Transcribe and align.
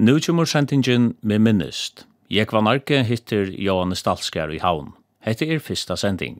Nu 0.00 0.20
kommer 0.20 0.44
sendingen 0.48 1.14
med 1.20 1.42
minnest. 1.44 2.06
Jeg 2.32 2.48
var 2.48 2.62
narke 2.64 3.02
hittir 3.04 3.50
Johannes 3.60 4.00
Dalskar 4.02 4.48
i 4.48 4.60
havn. 4.62 4.94
Hette 5.20 5.44
er 5.44 5.60
fyrsta 5.60 5.92
sending. 6.00 6.38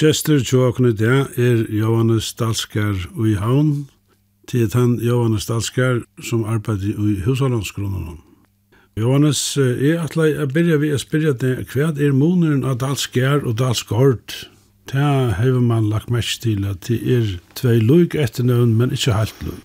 Chester 0.00 0.38
tjókne 0.40 0.94
der 0.96 1.26
er 1.36 1.66
Johannes 1.68 2.32
Dalskar 2.32 2.96
i 3.26 3.34
Havn, 3.36 3.88
til 4.48 4.64
at 4.64 4.72
han 4.72 4.94
Johannes 4.96 5.44
Dalskar 5.46 6.00
som 6.24 6.44
arbeider 6.44 6.96
i 6.96 7.18
husholdningsgrunnen. 7.20 8.22
Jóhannes, 8.96 9.58
er 9.58 10.00
atlai 10.00 10.30
a 10.40 10.46
byrja 10.48 10.78
vi 10.80 10.94
å 10.96 11.02
spyrja 11.02 11.34
deg 11.36 11.68
hva 11.74 11.90
er 12.00 12.16
muneren 12.16 12.64
av 12.64 12.78
Dalskar 12.80 13.44
og 13.44 13.58
Dalskort? 13.60 14.48
Det 14.88 15.04
har 15.36 15.60
man 15.60 15.92
lagt 15.92 16.08
mest 16.08 16.46
til 16.48 16.64
at 16.64 16.88
det 16.88 17.02
er 17.04 17.36
tvei 17.60 17.76
løg 17.84 18.16
etter 18.16 18.48
nøvn, 18.48 18.72
men 18.80 18.96
ikke 18.96 19.20
helt 19.20 19.44
luk. 19.44 19.60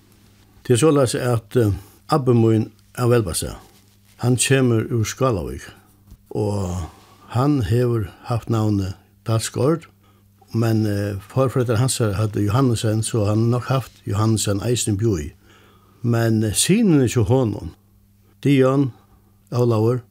Det 0.68 0.76
er 0.76 0.84
så 0.84 0.92
løs 0.92 1.16
at 1.16 1.56
uh, 1.56 1.72
Abbemoin 2.12 2.68
er 2.92 3.08
Elbasa, 3.08 3.56
han 4.20 4.36
kommer 4.36 4.84
ur 4.92 5.08
Skalavik, 5.08 5.64
og 6.28 6.90
han 7.32 7.62
hefur 7.72 8.10
haft 8.28 8.52
navnet 8.52 9.00
Dalskort, 9.24 9.88
Men 10.54 10.84
uh, 10.86 11.22
forfrøtter 11.32 11.80
hans 11.80 11.98
hadde 11.98 12.44
Johannesen, 12.44 13.02
så 13.02 13.24
han 13.26 13.48
nok 13.50 13.70
haft 13.70 14.02
Johannesen 14.06 14.62
eisen 14.64 14.96
bjoi. 15.00 15.32
Men 16.02 16.44
uh, 16.44 16.52
sinen 16.54 17.00
er 17.00 17.10
ikke 17.10 17.26
honom. 17.30 17.74
Dion, 18.44 18.92
Olaur 19.50 20.02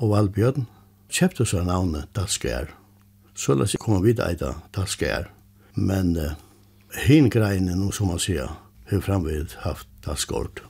og 0.00 0.12
Valbjørn 0.12 0.66
kjøpte 1.12 1.46
seg 1.48 1.66
navnet 1.68 2.10
Dalskjær. 2.16 2.70
Så 3.34 3.56
la 3.56 3.66
seg 3.68 3.80
komme 3.82 4.02
vidt 4.04 4.20
eida 4.24 4.54
Dalskjær. 4.76 5.30
Men 5.74 6.12
uh, 6.18 6.34
hin 7.06 7.30
greine, 7.32 7.76
no, 7.78 7.90
som 7.94 8.12
man 8.12 8.20
sier, 8.20 8.50
har 8.90 9.06
framvid 9.06 9.56
haft 9.64 9.88
Dalskjord. 10.06 10.64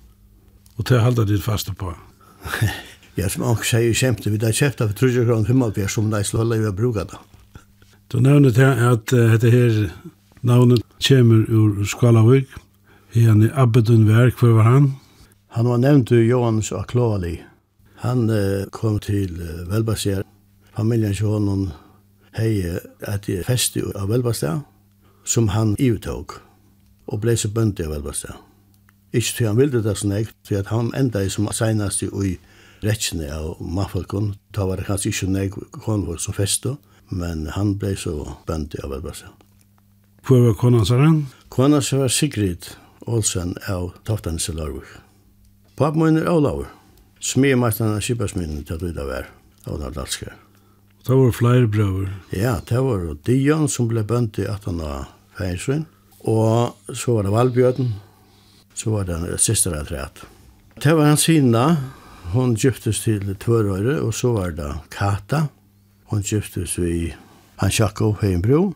Og 0.78 0.86
det 0.88 1.02
halda 1.02 1.26
ditt 1.28 1.44
faste 1.44 1.74
på? 1.76 1.92
ja, 3.18 3.28
som 3.28 3.44
han 3.44 3.58
sier 3.64 3.96
kjemte, 3.96 4.30
vi 4.32 4.40
da 4.40 4.52
kjøpte 4.52 4.88
for 4.88 5.02
30 5.02 5.26
kroner 5.28 5.50
55 5.50 5.96
som 5.96 6.12
de 6.12 6.22
slår 6.24 6.44
slå 6.44 6.48
leiva 6.52 6.72
bruka 6.72 7.04
det. 7.10 7.18
Du 8.12 8.18
nevner 8.18 8.50
til 8.50 8.62
at 8.62 9.12
uh, 9.12 9.18
dette 9.32 9.50
her 9.50 9.88
navnet 10.42 10.82
kommer 11.08 11.44
ur 11.48 11.84
Skalavik. 11.84 12.48
Han 13.14 13.42
er 13.42 13.54
Abedun 13.54 14.08
Verk, 14.08 14.34
hvor 14.38 14.48
var 14.48 14.62
han? 14.62 14.96
Han 15.48 15.68
var 15.68 15.76
nevnt 15.76 16.10
ur 16.12 16.18
Johans 16.18 16.72
Akloali. 16.72 17.36
Han 17.94 18.30
uh, 18.30 18.66
kom 18.72 18.98
til 18.98 19.38
uh, 19.38 19.72
Velbasier. 19.72 20.22
Familien 20.76 21.14
til 21.14 21.26
honom 21.26 21.68
hei 22.34 22.66
et 22.66 23.30
festi 23.46 23.82
av 23.94 24.10
Velbastia 24.10 24.58
som 25.24 25.48
han 25.54 25.76
ivetog 25.78 26.34
og 27.06 27.22
ble 27.22 27.36
så 27.38 27.48
bønt 27.54 27.78
av 27.78 27.94
Velbastia. 27.94 28.34
Ikke 29.12 29.36
til 29.36 29.50
han 29.52 29.58
ville 29.58 29.86
det 29.86 29.98
sånn 29.98 30.18
ekt, 30.18 30.34
til 30.46 30.58
at 30.58 30.74
han 30.74 30.90
enda 30.98 31.28
som 31.28 31.46
senast 31.54 32.02
i 32.02 32.36
rettene 32.82 33.30
av 33.30 33.62
Mafalkon, 33.62 34.34
da 34.50 34.66
var 34.66 34.82
det 34.82 34.90
kanskje 34.90 35.14
ikke 35.14 35.30
nek 35.30 35.58
konvor 35.78 36.18
som 36.18 36.34
feste, 36.34 36.74
men 37.10 37.46
han 37.54 37.76
ble 37.78 37.94
så 37.98 38.14
bønt 38.46 38.74
i 38.74 38.82
arbeidsplassen. 38.84 39.34
Hvor 40.26 40.44
var 40.46 40.56
konan 40.60 40.86
han? 40.86 41.20
Konan 41.48 41.82
sa 41.82 41.98
var 42.02 42.12
Sigrid 42.12 42.68
Olsen 43.06 43.54
av 43.68 43.92
Toftanis 44.04 44.48
i 44.48 44.54
Larvik. 44.54 44.86
Pappen 45.76 46.18
er 46.20 46.28
Olaur. 46.28 46.68
Smir 47.20 47.56
av 47.56 48.00
Kipasminnen 48.00 48.64
til 48.64 48.76
at 48.76 48.82
vi 48.84 48.92
da 48.96 49.06
var 49.08 49.28
av 49.66 49.80
Nardalskar. 49.80 50.36
Det 51.06 51.16
var 51.16 51.32
flere 51.32 51.66
brøver. 51.66 52.12
Ja, 52.36 52.60
det 52.68 52.80
var 52.84 53.06
Dion 53.24 53.68
som 53.68 53.88
ble 53.88 54.04
bønt 54.04 54.38
i 54.38 54.44
18 54.44 54.80
av 54.84 55.08
Feinsvinn. 55.38 55.86
Og 56.28 56.76
så 56.92 57.16
var 57.16 57.24
det 57.24 57.32
Valbjørn. 57.32 57.94
Så 58.76 58.92
var 58.92 59.08
det 59.08 59.40
siste 59.40 59.72
treet. 59.88 60.20
Det 60.80 60.92
var 60.96 61.10
hans 61.10 61.24
sina, 61.28 61.64
Hon 62.30 62.52
gyptes 62.54 63.00
til 63.02 63.24
Tvørøyre, 63.42 63.96
og 64.04 64.14
så 64.14 64.30
var 64.36 64.52
det 64.54 64.68
Kata. 64.94 65.48
Hon 66.10 66.22
giftes 66.26 66.78
i 66.78 67.12
han 67.60 67.70
Sjakov 67.70 68.18
Heimbro. 68.22 68.74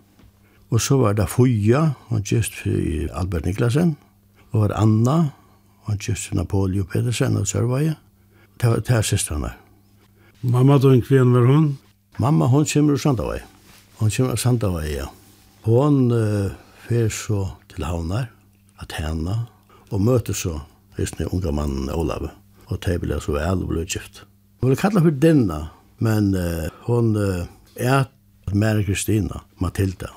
Og 0.71 0.81
så 0.81 0.97
var 0.99 1.13
det 1.19 1.29
Fuja, 1.29 1.95
hon 2.09 2.23
giftes 2.23 2.67
i 2.67 3.09
Albert 3.13 3.47
Niklasen. 3.47 3.97
Og 4.53 4.61
var 4.61 4.77
Anna, 4.79 5.31
hon 5.87 5.99
giftes 5.99 6.31
i 6.33 6.39
Napoleon 6.39 6.87
Pedersen 6.87 7.37
og 7.37 7.47
Sørvaje. 7.47 7.97
Det 8.61 8.71
var 8.71 8.83
det 8.87 9.05
søstrene. 9.05 9.51
Mamma 10.43 10.79
då 10.79 10.91
en 10.91 11.33
var 11.33 11.47
hon? 11.47 11.79
Mamma 12.19 12.47
hon 12.47 12.65
kommer 12.65 12.93
ur 12.93 12.97
Sandavai. 12.97 13.41
Hon 13.97 14.11
kommer 14.11 14.33
ur 14.33 14.37
Sandavai, 14.37 14.95
ja. 14.97 15.07
Hon 15.63 16.13
uh, 16.13 16.51
fer 16.89 17.09
så 17.09 17.49
til 17.69 17.85
Havnar, 17.85 18.27
Athena, 18.79 19.47
og 19.91 20.01
møter 20.01 20.33
så 20.33 20.61
just 20.99 21.19
den 21.19 21.29
unga 21.33 21.51
mannen 21.51 21.91
Olav. 21.91 22.29
Og 22.67 22.79
det 22.85 23.01
ble 23.01 23.21
så 23.21 23.33
vel 23.33 23.65
og 23.65 23.69
ble 23.69 23.87
gift. 23.87 24.27
Hon 24.61 24.71
ble 24.71 24.77
kallet 24.77 25.03
for 25.03 25.11
denne 25.11 25.59
Men 25.99 26.35
uh, 26.35 26.69
hon 26.87 27.17
uh, 27.17 27.47
er 27.77 28.05
Mary 28.53 28.85
Kristina 28.85 29.45
Matilda. 29.59 30.11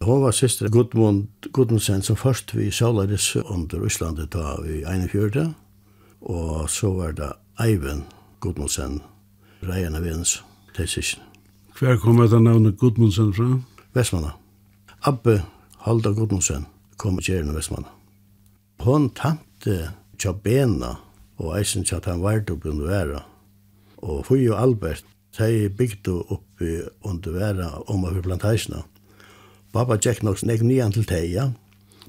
Hon 0.00 0.22
var 0.22 0.32
syster 0.32 0.68
Gudmund 0.68 1.26
Gudmundsen 1.52 2.02
som 2.02 2.16
først 2.16 2.54
vi 2.56 2.70
sjålades 2.70 3.36
under 3.36 3.86
Islandet 3.86 4.32
da 4.32 4.58
i 4.68 4.82
41. 4.84 5.54
Og 6.20 6.70
så 6.70 6.90
var 6.92 7.12
det 7.12 7.32
Eivind 7.60 8.02
Gudmundsen, 8.40 9.00
Reian 9.62 9.96
av 9.96 10.04
Vins, 10.04 10.42
Tessisen. 10.76 11.22
Hver 11.78 11.96
kom 12.02 12.20
etter 12.22 12.42
navnet 12.42 12.78
Gudmundsen 12.78 13.32
fra? 13.34 13.48
Vestmanna. 13.94 14.34
Abbe 15.02 15.42
Halda 15.86 16.12
Gudmundsen 16.12 16.66
kom 16.96 17.18
i 17.18 17.24
Gjerne 17.24 17.54
Vestmanna. 17.54 17.88
Hon 18.84 19.08
tante 19.16 19.94
Tjabena 20.18 20.96
og 21.40 21.56
eisen 21.58 21.84
tjat 21.84 22.08
han 22.10 22.22
vart 22.22 22.50
opp 22.52 22.66
under 22.68 22.92
æra. 22.92 23.24
Og 24.04 24.26
Fui 24.28 24.44
og 24.50 24.60
Albert 24.60 25.04
de 25.38 25.68
bygde 25.68 26.14
opp 26.30 26.62
under 27.02 27.32
vera 27.34 27.70
om 27.90 28.04
over 28.04 28.22
plantasjene. 28.22 28.84
Pappa 29.74 29.98
gikk 29.98 30.22
nok 30.22 30.38
snakk 30.38 30.62
nyan 30.62 30.94
til 30.94 31.06
de, 31.10 31.20
ja. 31.32 31.48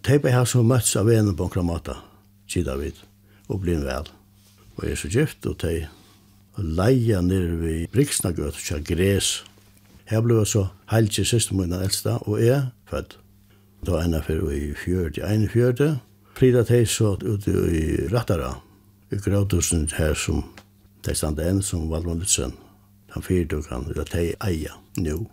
De 0.06 0.20
ble 0.22 0.30
her 0.30 0.46
som 0.46 0.68
møttes 0.70 0.94
av 1.00 1.08
venen 1.10 1.34
på 1.36 1.48
en 1.48 1.54
kramata, 1.54 1.98
kida 2.46 2.76
vid, 2.78 3.00
og 3.50 3.64
ble 3.64 3.80
vel. 3.82 4.12
Og 4.76 4.84
jeg 4.86 4.92
er 4.92 5.02
så 5.02 5.10
gift, 5.10 5.48
og 5.50 5.58
de 5.64 5.88
leia 6.62 7.22
nere 7.26 7.58
ved 7.58 7.88
Briksnagøt, 7.94 8.60
kja 8.62 8.78
gres. 8.86 9.40
Her 10.06 10.22
ble 10.22 10.44
så 10.46 10.68
heiltje 10.92 11.26
siste 11.26 11.58
min 11.58 11.74
eldsta, 11.74 12.20
og 12.30 12.44
jeg 12.44 12.68
født. 12.90 13.18
Da 13.86 14.02
enda 14.02 14.22
for 14.26 14.52
i 14.54 14.74
fjørde, 14.78 15.26
ene 15.26 15.50
fjörde. 15.50 15.98
frida 16.36 16.64
de 16.64 16.86
så 16.86 17.16
ute 17.24 17.52
i 17.52 18.08
Rattara, 18.12 18.60
i 19.12 19.16
Grautusen 19.16 19.90
her 19.98 20.14
som 20.14 20.44
de 21.06 21.16
standa 21.16 21.48
enn 21.48 21.62
som 21.62 21.90
Valmond 21.90 22.20
Lutzen 22.20 22.65
han 23.16 23.24
fyrdukkan, 23.24 23.88
og 23.90 23.96
det 23.96 24.12
de 24.14 24.34
eia 24.44 24.76
nu. 25.00 25.26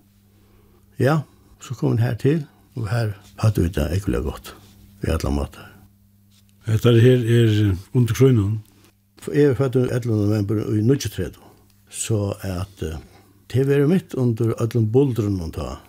Ja, 0.98 1.20
så 1.60 1.74
kom 1.74 1.96
han 1.96 2.02
her 2.02 2.14
til, 2.14 2.44
og 2.78 2.88
her 2.88 3.12
hadde 3.42 3.62
vi 3.62 3.72
det 3.74 3.88
ekkelig 3.96 4.22
godt, 4.26 4.54
i 5.02 5.10
alle 5.12 5.34
måter. 5.34 5.68
Dette 6.66 6.94
her 7.02 7.24
er 7.26 7.72
under 7.92 8.14
krøynen? 8.14 8.60
Jeg 9.34 9.50
er 9.50 9.58
født 9.58 9.76
11. 9.76 10.06
november 10.06 10.62
i 10.62 10.78
1930, 10.82 11.38
så 11.90 12.34
at 12.42 12.84
det 13.52 13.66
var 13.68 13.86
mitt 13.90 14.14
under 14.14 14.54
alle 14.62 14.86
boldren 14.86 15.36
man 15.36 15.52
tar, 15.52 15.82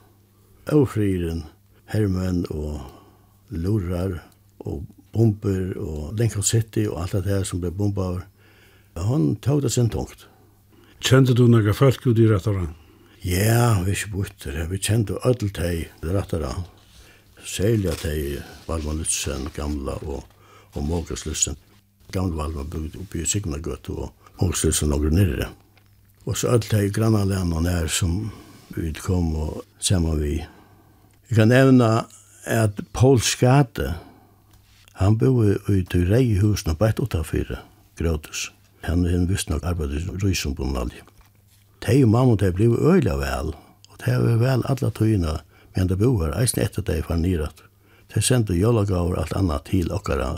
avfriren, 0.67 1.45
hermen 1.93 2.45
og 2.49 2.81
lurar 3.49 4.17
og 4.59 4.83
bomber 5.13 5.73
og 5.77 6.13
Lincoln 6.17 6.43
City 6.43 6.87
og 6.89 7.01
alt 7.03 7.17
det 7.23 7.29
her 7.29 7.43
som 7.47 7.61
ble 7.61 7.71
bomba 7.71 8.09
over. 8.09 8.27
Han 8.97 9.35
tog 9.41 9.61
det 9.61 9.71
sin 9.71 9.89
tungt. 9.89 10.27
Kjente 11.03 11.33
du 11.35 11.49
noen 11.51 11.75
folk 11.75 12.05
ut 12.07 12.19
i 12.21 12.25
rettaren? 12.29 12.69
Ja, 13.27 13.81
vi 13.83 13.91
er 13.91 13.97
ikke 13.97 14.11
borte. 14.13 14.53
Vi 14.69 14.77
kjente 14.79 15.17
alle 15.27 15.49
de 15.51 16.11
rettaren. 16.15 16.63
Særlig 17.43 17.89
at 17.91 18.05
de 18.07 18.39
Valman 18.69 19.01
Lutzen, 19.01 19.49
Gamla 19.51 19.97
og, 20.07 20.23
og 20.71 20.85
Mågas 20.87 21.25
Lutzen. 21.27 21.59
Gamle 22.15 22.39
Valman 22.39 22.71
bygde 22.71 23.03
oppe 23.03 23.19
i 23.19 23.25
Signagøt 23.27 23.91
og 23.91 24.13
Mågas 24.39 24.63
Lutzen 24.63 24.95
og 24.95 25.09
nere. 25.11 25.49
Og 26.23 26.39
så 26.39 26.55
alle 26.55 26.71
de 26.71 26.95
grannalene 26.95 27.67
her 27.67 27.91
som 27.91 28.31
vi 28.71 28.95
kom 28.95 29.35
og 29.35 29.61
sammen 29.83 30.23
vi. 30.23 30.37
Jeg 31.27 31.35
kan 31.35 31.51
nevne 31.51 31.93
at 32.47 32.79
Paul 32.95 33.19
Skate, 33.19 33.97
han 35.03 35.19
bor 35.19 35.43
i 35.67 35.83
Tyrei-husen 35.83 36.71
og 36.71 36.79
bætt 36.79 37.03
utenfor 37.03 37.57
Gråtus 37.99 38.53
han 38.83 39.05
er 39.05 39.15
en 39.15 39.29
visst 39.29 39.49
nok 39.49 39.63
arbeidet 39.63 40.03
i 40.03 40.17
Rysenbundalje. 40.23 41.03
De 41.83 41.99
og 42.03 42.09
mamma 42.09 42.35
de 42.39 42.51
ble 42.55 42.69
øyla 42.71 43.15
vel, 43.19 43.53
og 43.89 44.01
de 44.05 44.15
var 44.25 44.41
vel 44.41 44.65
alle 44.71 44.91
tøyene, 44.91 45.37
men 45.75 45.89
de 45.89 45.97
bor 45.99 46.23
her, 46.23 46.35
eisen 46.39 46.61
etter 46.63 46.85
de 46.85 47.01
var 47.07 47.19
nyret. 47.19 47.63
De 48.13 48.21
sendte 48.21 48.55
jólagaver 48.55 49.17
alt 49.19 49.33
annet 49.35 49.65
til 49.69 49.91
okkara, 49.91 50.35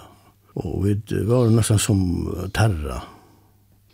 og 0.56 0.86
vi 0.86 0.95
var 1.27 1.51
nesten 1.51 1.81
som 1.81 2.01
terra. 2.56 3.01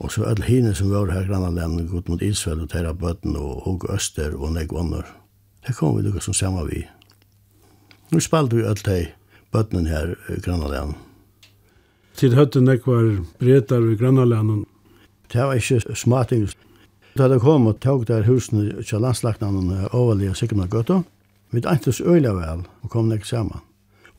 Og 0.01 0.11
så 0.11 0.25
alle 0.25 0.45
hine 0.45 0.73
som 0.75 0.91
var 0.91 1.11
her 1.13 1.27
grannalene, 1.29 1.87
gått 1.89 2.09
mot 2.09 2.21
Israel 2.21 2.63
og 2.63 2.71
Terra 2.71 2.93
Bøtten 2.93 3.35
og 3.37 3.65
Håg 3.65 3.85
Øster 3.93 4.33
og 4.33 4.55
Negvonner. 4.55 5.05
Det 5.67 5.75
kom 5.77 5.97
vi 5.97 6.07
lukka 6.07 6.23
som 6.25 6.33
samme 6.33 6.65
vi. 6.69 6.81
Nå 8.11 8.19
spalte 8.19 8.57
vi 8.57 8.65
alt 8.65 8.85
de 8.85 9.03
bøttene 9.53 9.89
her 9.89 10.15
grannalene. 10.41 11.10
Tid 12.15 12.35
hørte 12.37 12.61
nek 12.61 12.85
var 12.87 13.07
bretar 13.39 13.85
i 13.91 13.95
grannalanden. 13.95 14.65
Det 15.31 15.41
var 15.47 15.55
ikke 15.55 15.95
smarting. 15.95 16.49
Da 17.17 17.27
det 17.27 17.41
kom 17.43 17.67
og 17.67 17.79
tog 17.83 18.05
der 18.07 18.27
husene 18.27 18.83
til 18.83 19.01
landslagnaden 19.03 19.87
overlige 19.91 20.35
Sigmar 20.35 20.69
Gøtta, 20.71 21.01
vi 21.51 21.63
eintes 21.67 21.99
øyla 21.99 22.31
vel 22.35 22.63
og 22.83 22.89
kom 22.89 23.09
nek 23.11 23.25
saman. 23.25 23.59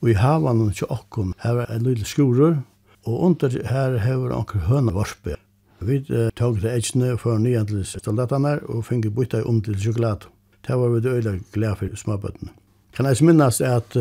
Og 0.02 0.10
i 0.10 0.18
havan 0.18 0.60
og 0.66 0.74
til 0.76 0.90
okkom 0.90 1.32
her 1.40 1.54
var 1.54 1.70
en 1.72 1.86
lille 1.86 2.04
skurur, 2.04 2.58
og 3.06 3.20
under 3.20 3.48
her 3.48 3.96
hever 3.98 4.34
anker 4.34 4.66
høna 4.68 4.92
varspe. 4.92 5.36
Vi 5.80 6.02
tog 6.36 6.60
det 6.62 6.74
eitsne 6.74 7.16
for 7.18 7.38
nyan 7.38 7.66
til 7.66 7.84
staldatane 7.86 8.58
og 8.68 8.84
finge 8.86 9.10
bytta 9.10 9.42
om 9.48 9.62
til 9.62 9.78
sjokolade. 9.80 10.28
Det 10.66 10.76
var 10.78 10.88
vi 10.88 11.08
øyla 11.08 11.38
glede 11.52 11.76
for 11.76 11.96
småbøttene. 11.96 12.50
Kan 12.92 13.06
jeg 13.06 13.24
minnes 13.24 13.60
at 13.60 13.96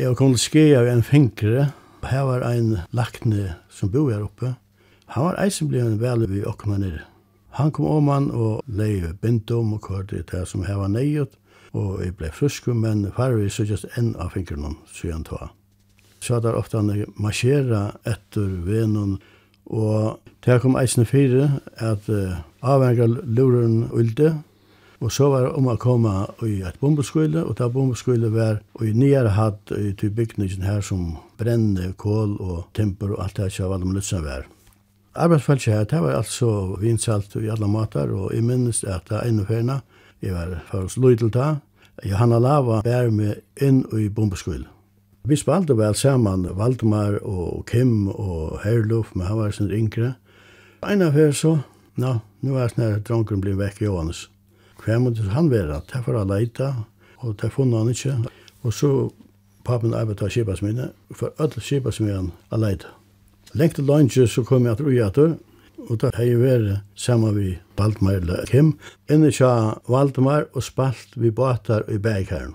jeg 0.00 0.16
kom 0.16 0.34
til 0.34 0.42
skje 0.42 0.64
av 0.78 0.88
en 0.90 1.02
fingre, 1.02 1.70
her 2.10 2.26
var 2.28 2.44
ein 2.46 2.78
lakne 2.92 3.56
som 3.70 3.90
bor 3.90 4.12
her 4.12 4.24
oppe. 4.24 4.54
Han 5.14 5.28
var 5.28 5.40
eisen 5.42 5.68
blei 5.68 5.82
en 5.84 6.00
vele 6.00 6.28
vi 6.30 6.44
okna 6.46 6.78
nere. 6.80 7.02
Han 7.54 7.70
kom 7.70 7.86
oman 7.86 8.30
og 8.34 8.64
leie 8.66 9.12
bindom 9.22 9.76
og 9.76 9.84
kvart 9.86 10.12
i 10.12 10.24
det 10.26 10.42
som 10.50 10.64
her 10.66 10.80
var 10.80 10.90
neiot, 10.90 11.36
og 11.74 12.00
jeg 12.02 12.16
blei 12.18 12.30
frusk, 12.34 12.66
men 12.74 13.06
farvi 13.14 13.46
sykjast 13.50 13.86
enn 13.98 14.14
av 14.18 14.32
fingrene, 14.34 14.74
han 15.12 15.26
tva. 15.26 15.50
Så 16.18 16.40
der 16.40 16.56
ofte 16.58 16.80
han 16.80 17.04
marsjera 17.20 17.92
etter 18.06 18.48
venon, 18.66 19.18
og 19.66 20.18
det 20.44 20.60
kom 20.62 20.76
eisen 20.80 21.06
fire, 21.06 21.60
at 21.76 22.08
uh, 22.08 22.42
avvengar 22.62 23.20
luren 23.22 23.84
ulde, 23.92 24.34
Og 25.04 25.12
så 25.12 25.26
var 25.28 25.42
det 25.44 25.52
om 25.58 25.66
å 25.68 25.76
komme 25.76 26.12
i 26.48 26.62
et 26.64 26.78
bombeskole, 26.80 27.42
og 27.44 27.58
det 27.58 27.66
bombeskole 27.74 28.30
var 28.32 28.62
i 28.80 28.94
nyere 28.96 29.34
hatt 29.36 29.72
i 29.76 29.90
til 30.00 30.14
bygningen 30.16 30.64
her 30.64 30.80
som 30.80 31.18
brenne, 31.36 31.90
kål 32.00 32.38
og 32.40 32.62
temper 32.72 33.12
og 33.12 33.20
alt 33.20 33.36
det 33.36 33.50
her 33.52 33.68
var 33.68 33.82
det 33.82 33.90
med 33.90 34.24
var. 34.24 34.46
Arbeidsfeltet 35.14 35.74
her, 35.74 35.84
det 35.84 36.00
var 36.00 36.16
altså 36.16 36.78
vinsalt 36.80 37.36
i 37.36 37.52
alle 37.52 37.68
måter, 37.68 38.08
og 38.16 38.32
jeg 38.32 38.48
minnes 38.48 38.80
at 38.84 39.04
det 39.10 39.20
er 39.20 39.28
ene 39.28 39.44
ferna, 39.44 39.82
jeg 40.22 40.32
var 40.32 40.56
for 40.70 40.88
oss 40.88 40.96
løy 40.96 41.18
til 41.20 41.30
det, 41.30 41.60
Johanna 42.02 42.40
Lava 42.40 42.80
bær 42.82 43.10
med 43.12 43.44
inn 43.60 43.84
i 43.92 44.08
bombeskole. 44.08 44.64
Vi 45.28 45.36
spalte 45.36 45.76
vel 45.76 45.94
saman 45.94 46.48
Valdemar 46.56 47.20
og 47.22 47.66
Kim 47.68 48.08
og 48.08 48.60
Herluf, 48.64 49.12
men 49.14 49.26
han 49.26 49.38
var 49.38 49.52
sin 49.52 49.70
yngre. 49.70 50.14
En 50.82 51.02
av 51.02 51.12
her 51.12 51.32
så, 51.32 51.58
nå, 51.96 52.20
nå 52.40 52.54
nu 52.54 52.56
er 52.58 52.72
snart 52.72 53.04
dronken 53.04 53.44
blir 53.44 53.60
vekk 53.60 53.84
i 53.84 53.92
Johannes 53.92 54.30
hver 54.84 55.00
måtte 55.00 55.30
han 55.32 55.50
være? 55.50 55.80
Det 55.92 56.02
var 56.06 56.18
jeg 56.18 56.30
leite, 56.32 56.74
og 57.24 57.36
det 57.40 57.52
funnet 57.52 57.78
han 57.78 57.88
ikke. 57.88 58.16
Og 58.62 58.72
så 58.72 58.90
papen 59.64 59.94
arbeidet 59.94 60.26
av 60.26 60.32
kjipasminne, 60.34 60.90
for 61.14 61.32
alle 61.40 61.64
kjipasminne 61.64 62.30
jeg 62.52 62.60
leite. 62.60 62.92
Lengt 63.54 63.78
til 63.78 63.86
lunge 63.88 64.26
så 64.28 64.42
kom 64.44 64.66
jeg 64.66 64.76
til 64.76 64.90
Ujater, 64.90 65.36
og 65.84 66.00
da 66.00 66.10
har 66.14 66.26
jeg 66.26 66.40
vært 66.40 66.82
sammen 66.96 67.36
med 67.36 67.60
Valdmar 67.78 68.18
eller 68.20 68.46
Kim. 68.50 68.74
Inne 69.10 69.30
tja 69.34 69.78
Valdmar 69.90 70.48
og 70.52 70.64
spalt 70.64 71.16
vi 71.16 71.30
båtar 71.30 71.84
i 71.92 71.98
bergkaren. 71.98 72.54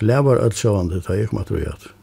Glevar 0.00 0.40
ødsjående 0.44 1.02
da 1.06 1.16
jeg 1.16 1.30
kom 1.30 1.44
til 1.44 1.60
Ujater. 1.60 1.94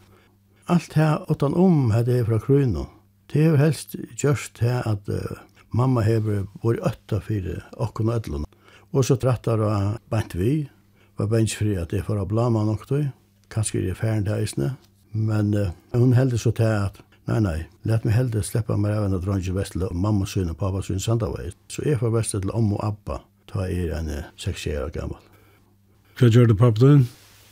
Alt 0.67 0.93
her 0.99 1.23
åttan 1.31 1.55
om 1.55 1.91
hadde 1.91 2.17
jeg 2.17 2.27
fra 2.27 2.39
Kruno. 2.43 2.87
Det 3.31 3.45
er 3.45 3.59
helst 3.59 3.95
gjørst 4.19 4.59
her 4.63 4.83
at 4.87 5.07
uh, 5.07 5.39
mamma 5.71 6.01
hever 6.03 6.45
vår 6.63 6.79
øtta 6.87 7.19
fyrir 7.23 7.63
okkon 7.77 8.11
ødlun. 8.11 8.45
Og 8.97 9.05
så 9.05 9.13
trattar 9.21 9.61
jeg 9.61 9.97
bant 10.09 10.33
vi, 10.33 10.51
var 11.17 11.29
bensfri 11.29 11.75
at 11.77 11.91
jeg 11.93 12.05
får 12.07 12.23
blama 12.29 12.63
nok 12.65 12.87
tøy, 12.89 13.03
kanskje 13.53 13.83
er 13.83 13.91
jeg 13.91 13.99
færen 13.99 14.25
til 14.25 14.39
eisne, 14.39 14.71
men 15.13 15.53
uh, 15.53 15.69
hun 15.93 16.15
heldig 16.17 16.39
så 16.41 16.51
til 16.57 16.71
at, 16.87 16.97
nei, 17.29 17.37
nei, 17.45 17.59
let 17.85 18.07
meg 18.07 18.15
heldig 18.17 18.41
sleppa 18.45 18.77
meg 18.77 18.95
av 18.97 19.05
en 19.05 19.17
av 19.19 19.21
dronje 19.21 19.53
vestle 19.53 19.85
og 19.85 20.01
mamma 20.01 20.25
syne 20.25 20.55
og 20.55 20.59
pappa 20.63 20.81
syne 20.85 21.03
sandavei. 21.03 21.51
Så 21.69 21.85
jeg 21.85 22.01
får 22.01 22.15
vestle 22.15 22.41
til 22.41 22.55
om 22.57 22.73
og 22.73 22.83
abba, 22.87 23.21
ta 23.51 23.67
er 23.69 23.93
en 23.99 24.11
uh, 24.15 24.25
seks 24.41 24.65
år 24.73 24.89
gammal. 24.97 25.21
Hva 26.17 26.33
gjør 26.33 26.49
du 26.49 26.57
pappa 26.57 26.81
din? 26.81 27.07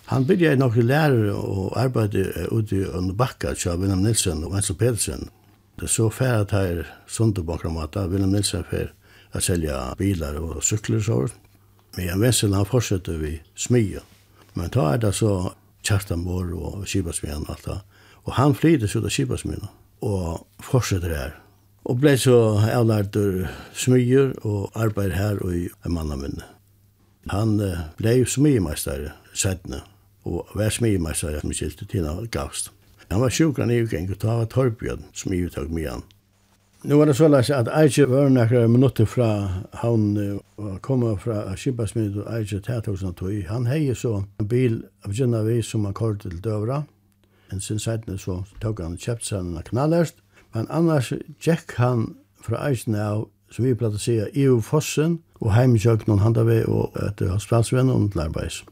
Han 0.09 0.25
byrja 0.25 0.57
nok 0.57 0.81
lærere 0.81 1.37
og 1.37 1.77
arbeidde 1.77 2.49
ute 2.51 2.87
under 2.89 3.13
bakka 3.17 3.53
til 3.53 3.77
Wilhelm 3.81 4.01
Nilsen 4.05 4.43
og 4.45 4.57
Wenzel 4.57 4.77
Pedersen. 4.81 5.29
Så 5.85 6.09
færa 6.09 6.45
tar 6.49 6.85
Sundebakramat, 7.05 7.97
Wilhelm 8.09 8.33
Nilsen 8.33 8.65
fer 8.69 8.93
att 9.35 9.43
sälja 9.43 9.95
bilar 9.97 10.33
och 10.33 10.57
og 10.57 10.63
så. 10.63 11.27
Men 11.97 12.09
en 12.09 12.21
vet 12.21 12.41
han 12.41 12.65
fortsätter 12.65 13.17
vi 13.17 13.41
smya. 13.55 13.99
Men 14.53 14.69
da 14.69 14.93
er 14.93 14.97
det 14.97 15.13
så 15.15 15.53
Kjartanborg 15.83 16.53
og 16.53 16.87
Kibasmyen 16.87 17.43
och 17.43 17.49
alt 17.49 17.65
det. 17.65 17.79
Och 18.13 18.33
han 18.33 18.55
flyter 18.55 18.87
så 18.87 18.99
av 18.99 19.09
Kibasmyen 19.09 19.67
och 19.99 20.47
fortsätter 20.63 21.09
her. 21.09 21.39
Och 21.83 21.95
blev 21.95 22.17
så 22.17 22.59
avlärt 22.59 23.15
ur 23.15 23.47
smyr 23.73 24.35
och 24.41 24.71
arbetar 24.73 25.09
här 25.09 25.43
och 25.43 25.53
i 25.53 25.69
mannamunne. 25.85 26.43
Han 27.27 27.59
eh, 27.59 27.79
blev 27.97 28.25
smymästare 28.25 29.11
sættene 29.33 29.81
och 30.23 30.47
var 30.53 30.69
smymästare 30.69 31.41
som 31.41 31.53
skilte 31.53 31.85
till 31.85 32.27
gavst. 32.31 32.71
Han 33.09 33.21
var 33.21 33.29
sjukran 33.29 33.71
i 33.71 33.75
ukäng 33.75 34.11
og 34.11 34.19
ta 34.19 34.31
av 34.31 34.45
Torbjørn 34.45 35.03
som 35.13 35.33
i 35.33 35.37
uttag 35.37 35.69
med 35.69 35.89
han. 35.89 36.03
Nu 36.87 36.95
var 36.95 37.05
det 37.05 37.13
så 37.13 37.27
läs 37.27 37.49
att 37.49 37.67
Aige 37.67 38.05
var 38.05 38.29
några 38.29 38.67
minuter 38.67 39.05
fra 39.05 39.49
han 39.71 40.39
och 40.55 40.81
komma 40.81 41.17
från 41.17 41.57
Skibasmid 41.57 42.17
och 42.17 42.33
Aige 42.33 42.61
tätorten 42.61 43.13
tog. 43.13 43.45
Han 43.49 43.65
hei 43.65 43.95
så 43.95 44.23
en 44.37 44.47
bil 44.47 44.83
av 45.05 45.13
Gina 45.13 45.41
Vi 45.43 45.63
som 45.63 45.85
han 45.85 45.93
kallade 45.93 46.19
til 46.19 46.41
Døvra. 46.41 46.83
En 47.51 47.61
sin 47.61 47.79
sidan 47.79 48.17
så 48.17 48.43
tok 48.61 48.81
han 48.81 48.97
kjøpt 48.97 49.25
seg 49.25 49.39
en 49.39 49.63
knallhäst. 49.65 50.15
Men 50.53 50.67
annars 50.69 51.13
gick 51.41 51.73
han 51.77 52.15
fra 52.41 52.55
Aige 52.67 53.01
av 53.01 53.27
som 53.51 53.65
vi 53.65 53.73
platt 53.73 53.97
å 53.97 53.97
si, 53.97 54.21
i 54.33 54.45
Fossen 54.61 55.19
og 55.41 55.53
hemkök 55.53 56.07
någon 56.07 56.19
handave 56.19 56.63
och 56.65 56.97
ett 56.97 57.19
hospitalsvän 57.19 57.89
och 57.89 58.09
ett 58.09 58.17
arbeids. 58.17 58.63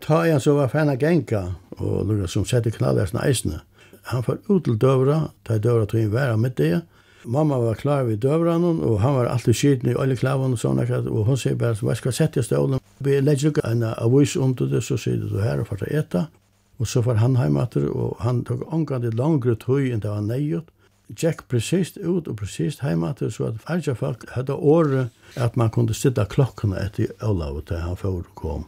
Ta 0.00 0.26
igen 0.26 0.40
så 0.40 0.54
var 0.54 0.68
fan 0.68 0.98
Genka 0.98 1.54
og 1.70 2.06
lura 2.06 2.26
som 2.26 2.44
sette 2.44 2.70
knallhästen 2.70 3.20
eisne. 3.20 3.60
Han 4.02 4.22
får 4.22 4.38
ut 4.48 4.64
til 4.64 4.78
Døvra, 4.78 5.30
ta 5.44 5.54
i 5.54 5.58
Døvra 5.58 5.86
tog 5.86 6.00
inn 6.00 6.12
vära 6.12 6.36
med 6.36 6.56
det 6.56 6.82
Mamma 7.24 7.58
var 7.58 7.74
klar 7.74 8.04
vid 8.06 8.20
døvranen, 8.22 8.80
og 8.84 9.00
han 9.02 9.16
var 9.16 9.26
alltid 9.26 9.54
skiten 9.54 9.90
i 9.90 9.96
alle 9.98 10.16
klavene 10.16 10.54
og 10.54 10.62
sånne, 10.62 10.86
og 11.10 11.24
hun 11.26 11.38
sier 11.40 11.58
bare, 11.58 11.78
hva 11.82 11.96
skal 11.98 12.14
sette 12.14 12.40
i 12.40 12.46
stålen? 12.46 12.80
Vi 13.02 13.18
legger 13.20 13.50
ikke 13.50 13.66
en 13.66 13.82
avis 13.90 14.36
under 14.36 14.70
det, 14.70 14.84
så 14.86 14.98
sier 15.00 15.18
du 15.18 15.40
her 15.42 15.62
og 15.62 15.70
får 15.70 15.82
ta 15.82 15.90
etta. 15.90 16.24
Og 16.78 16.86
så 16.86 17.02
får 17.02 17.18
han 17.18 17.36
hjemme 17.38 17.62
etter, 17.66 17.88
og 17.90 18.18
han 18.22 18.44
tok 18.46 18.62
omgang 18.72 19.02
til 19.02 19.16
langere 19.18 19.58
tøy 19.58 19.90
enn 19.90 20.02
det 20.04 20.12
var 20.12 20.22
nøyot. 20.22 20.70
Jack 21.08 21.46
precis 21.48 21.94
ut 21.96 22.28
og 22.28 22.36
precis 22.36 22.82
hjemme 22.84 23.14
så 23.18 23.48
at 23.48 23.62
alle 23.72 23.94
folk 23.96 24.26
hadde 24.34 24.54
året 24.54 25.08
at 25.40 25.56
man 25.56 25.70
kunne 25.72 25.96
sitte 25.96 26.26
klokkene 26.28 26.76
etter 26.84 27.14
Olav 27.24 27.62
til 27.66 27.80
han 27.80 27.96
før 27.96 28.28
kom. 28.34 28.66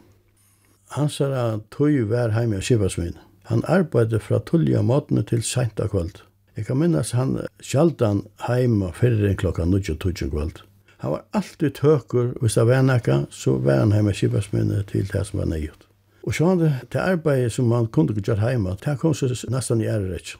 Han 0.97 1.09
sa 1.13 1.29
at 1.31 1.69
tog 1.71 2.09
var 2.11 2.33
hjemme 2.35 2.59
i 2.59 2.65
Sivasvin. 2.65 3.19
Han 3.53 3.63
arbeidde 3.69 4.19
fra 4.19 4.41
tullja 4.41 4.83
måtene 4.83 5.23
til 5.23 5.43
sent 5.43 5.81
av 5.81 5.93
kveld. 5.93 6.23
Jeg 6.57 6.67
kan 6.67 6.79
minnes 6.81 7.13
han 7.15 7.37
sjaldan 7.63 8.25
heima 8.47 8.91
fyrir 8.93 9.37
klokka 9.39 9.65
9.20 9.65 10.31
kvöld. 10.31 10.63
Han 11.01 11.15
var 11.15 11.23
alltid 11.33 11.71
tøkur, 11.79 12.35
hvis 12.41 12.55
det 12.59 12.67
var 12.67 12.83
nekka, 12.83 13.23
så 13.31 13.57
var 13.59 13.85
han 13.85 13.93
heima 13.93 14.13
kipasminne 14.13 14.83
til 14.91 15.09
det 15.13 15.23
som 15.27 15.41
var 15.41 15.49
nøyut. 15.49 15.87
Og 16.27 16.35
så 16.35 16.51
han 16.51 16.59
det 16.61 17.01
arbeidet 17.01 17.53
som 17.53 17.73
han 17.73 17.87
kunne 17.87 18.13
ikke 18.13 18.33
gjøre 18.33 18.45
heima, 18.51 18.77
det 18.85 18.99
kom 19.01 19.15
så 19.15 19.31
nesten 19.49 19.81
i 19.81 19.89
ærerik. 19.89 20.35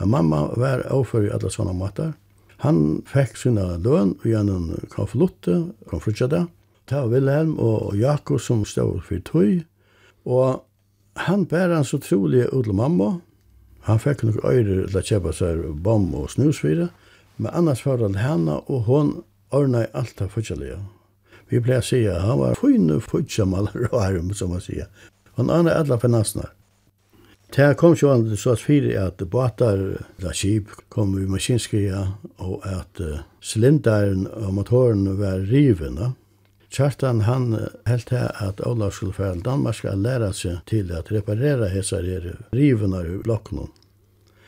Men 0.00 0.10
mamma 0.10 0.42
var 0.56 0.84
overfor 0.90 1.24
i 1.24 1.32
alle 1.32 1.50
sånne 1.50 1.72
måter. 1.72 2.12
Han 2.60 3.02
fikk 3.08 3.38
sina 3.38 3.76
løn 3.78 4.16
gjennom 4.24 4.74
konflutte, 4.92 5.70
konflutte, 5.88 6.46
Det 6.90 6.96
var 6.96 7.08
Wilhelm 7.08 7.58
og 7.58 7.96
Jakob 7.96 8.40
som 8.40 8.64
stod 8.64 9.00
for 9.08 9.20
tøy, 9.24 9.62
og 10.24 10.64
han 11.16 11.46
bærer 11.46 11.74
han 11.74 11.84
så 11.84 11.98
trolig 11.98 12.44
ut 12.52 12.64
til 12.64 12.74
mamma, 12.74 13.20
Han 13.84 14.00
fikk 14.00 14.24
nok 14.24 14.40
øyre 14.48 14.86
til 14.88 14.98
å 15.00 15.04
kjøpe 15.04 15.32
seg 15.36 15.62
bom 15.84 16.06
og 16.16 16.30
snusfire, 16.32 16.88
men 17.36 17.52
annars 17.52 17.84
var 17.84 18.00
det 18.00 18.14
henne, 18.16 18.60
og 18.70 18.86
hun 18.88 19.14
ordnet 19.52 19.92
alt 19.94 20.14
det 20.18 20.30
fortjellige. 20.32 20.78
Vi 21.50 21.60
pleier 21.60 21.82
å 21.82 21.86
si 21.86 22.00
at 22.08 22.24
han 22.24 22.40
var 22.40 22.56
fine 22.58 22.96
fortjemaler 23.04 23.88
og 23.90 23.98
arm, 24.00 24.32
som 24.32 24.54
man 24.54 24.64
sier. 24.64 24.88
Han 25.36 25.52
ordnet 25.52 25.76
alle 25.76 25.98
finansene. 26.00 26.48
Det 27.54 27.76
kom 27.78 27.92
jo 27.94 28.08
an 28.10 28.24
til 28.26 28.38
sås 28.40 28.64
fire 28.66 28.96
at 28.98 29.20
båtar, 29.30 29.82
da 30.18 30.32
skip, 30.34 30.72
kom 30.90 31.12
i 31.20 31.26
maskinskria, 31.30 32.00
og 32.42 32.64
at 32.66 33.02
uh, 33.04 33.20
silinderen 33.44 34.24
og 34.26 34.56
motoren 34.56 35.04
var 35.20 35.44
rivende. 35.50 36.14
Kjartan 36.74 37.20
han 37.20 37.68
helt 37.84 38.10
här 38.10 38.48
att 38.48 38.60
Olav 38.60 38.90
skulle 38.90 39.12
fære 39.12 39.34
Danmark 39.34 39.76
skal 39.76 40.02
lära 40.02 40.32
sig 40.32 40.58
till 40.66 40.96
att 40.96 41.12
reparera 41.12 41.68
hessa 41.68 41.96
här 41.96 42.36
riven 42.50 42.94
av. 42.94 43.68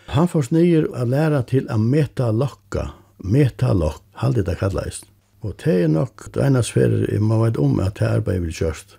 Han 0.06 0.28
får 0.28 0.42
snyer 0.42 0.88
att 0.94 1.08
lära 1.08 1.42
till 1.42 1.68
att 1.70 1.80
meta 1.80 2.30
lokka, 2.30 2.90
meta 3.16 3.72
lokk, 3.72 4.02
halde 4.12 4.42
det 4.42 4.54
kallast. 4.54 5.06
Og 5.40 5.54
det 5.64 5.82
er 5.84 5.88
nok 5.88 6.24
det 6.34 6.42
ene 6.42 6.62
sferer 6.62 7.20
man 7.20 7.44
vet 7.44 7.56
om 7.56 7.78
at 7.80 8.00
det 8.00 8.08
arbeidet 8.08 8.42
vil 8.42 8.54
kjørst. 8.54 8.96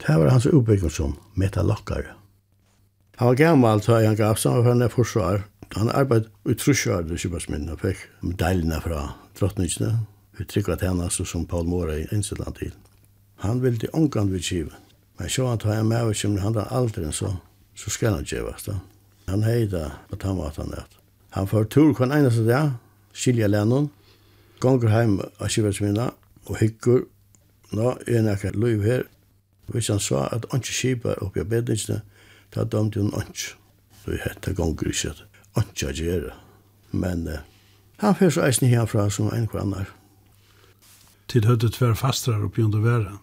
Det 0.00 0.16
var 0.16 0.30
hans 0.32 0.46
oppbygging 0.46 0.90
som 0.90 1.16
metalokkare. 1.34 2.14
Han 3.16 3.28
var 3.28 3.34
gammal 3.34 3.82
så 3.82 3.98
han 4.00 4.16
gav 4.16 4.34
sammen 4.34 4.62
for 4.62 4.72
han 4.72 4.82
er 4.82 4.88
forsvar. 4.88 5.44
Han 5.76 5.90
arbeidet 5.92 6.30
i 6.48 6.54
trusjøret 6.54 7.12
i 7.12 7.20
Kjøpasminnen 7.20 7.74
og 7.74 7.84
fikk 7.84 8.06
medaljene 8.24 8.80
fra 8.80 9.02
drottningene 9.36 9.98
vi 10.40 10.46
trykva 10.48 10.76
tjenester 10.80 11.24
som 11.24 11.44
Paul 11.46 11.66
Mora 11.68 11.98
i 11.98 12.06
innsillan 12.12 12.56
til. 12.56 12.72
Han 13.44 13.60
ville 13.60 13.88
ångan 13.92 14.32
vid 14.32 14.44
kiva. 14.44 14.72
Men 15.18 15.28
så 15.28 15.46
han 15.46 15.58
tar 15.58 15.74
jeg 15.74 15.84
med 15.84 16.02
og 16.08 16.16
kommer 16.16 16.40
han 16.40 16.56
aldri 16.70 17.12
så, 17.12 17.34
så 17.76 17.90
skal 17.90 18.14
han 18.14 18.24
kjevast 18.24 18.70
da. 18.70 18.78
Han 19.28 19.44
heida 19.44 19.90
på 20.08 20.16
tannvatan 20.16 20.72
at. 20.72 20.96
Han 21.30 21.46
får 21.46 21.64
tur 21.64 21.92
kvann 21.94 22.12
eneste 22.12 22.46
dag, 22.46 22.72
skilja 23.12 23.46
lennon, 23.46 23.90
gonger 24.60 24.88
heim 24.88 25.20
av 25.20 25.48
kivarsminna 25.48 26.08
og 26.46 26.56
hyggur. 26.58 27.04
Nå 27.76 27.92
er 28.06 28.22
han 28.22 28.32
ikke 28.32 28.56
liv 28.56 28.82
her. 28.82 29.04
Hvis 29.68 29.92
han 29.92 30.00
sa 30.00 30.24
at 30.32 30.48
han 30.50 30.64
ikke 30.64 30.78
kipar 30.80 31.22
oppi 31.22 31.44
av 31.44 31.52
bedningsne, 31.52 32.00
ta 32.50 32.64
dømte 32.64 33.04
hun 33.04 33.12
ikke. 33.12 33.54
Så 34.00 34.16
jeg 34.16 34.24
hette 34.24 34.56
gonger 34.56 34.88
ikke 34.88 35.12
at 35.12 35.24
ontsje 35.60 35.92
a 35.92 35.94
gjerra. 35.94 36.34
Men 36.90 37.28
eh, 37.28 37.46
han 38.00 38.16
fyrir 38.16 38.32
så 38.34 38.48
eisen 38.48 38.72
herfra 38.72 39.10
som 39.12 39.28
en 39.28 39.46
hver 39.46 39.66
annar 39.68 39.99
tid 41.30 41.46
høyde 41.46 41.70
tver 41.70 41.94
fastrar 41.94 42.42
oppi 42.42 42.64
under 42.66 42.82
væra? 42.82 43.18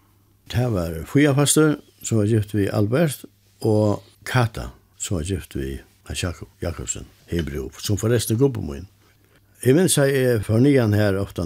Det 0.48 0.68
var 0.72 0.94
fyra 1.08 1.34
fastar, 1.36 1.76
så 2.02 2.16
var 2.16 2.30
gift 2.30 2.54
vi 2.56 2.68
Albert, 2.72 3.26
og 3.60 4.02
Kata, 4.24 4.70
så 4.96 5.18
var 5.18 5.28
gift 5.28 5.56
vi 5.56 5.78
Jakob, 6.22 6.48
Jakobsen, 6.62 7.04
Hebrew, 7.28 7.68
som 7.78 7.98
forresten 8.00 8.38
går 8.40 8.54
på 8.56 8.64
min. 8.64 8.88
Jeg 9.64 9.74
minns 9.76 9.98
jeg 9.98 10.14
er 10.16 10.40
for 10.46 10.62
nyan 10.62 10.96
her 10.96 11.18
ofta, 11.20 11.44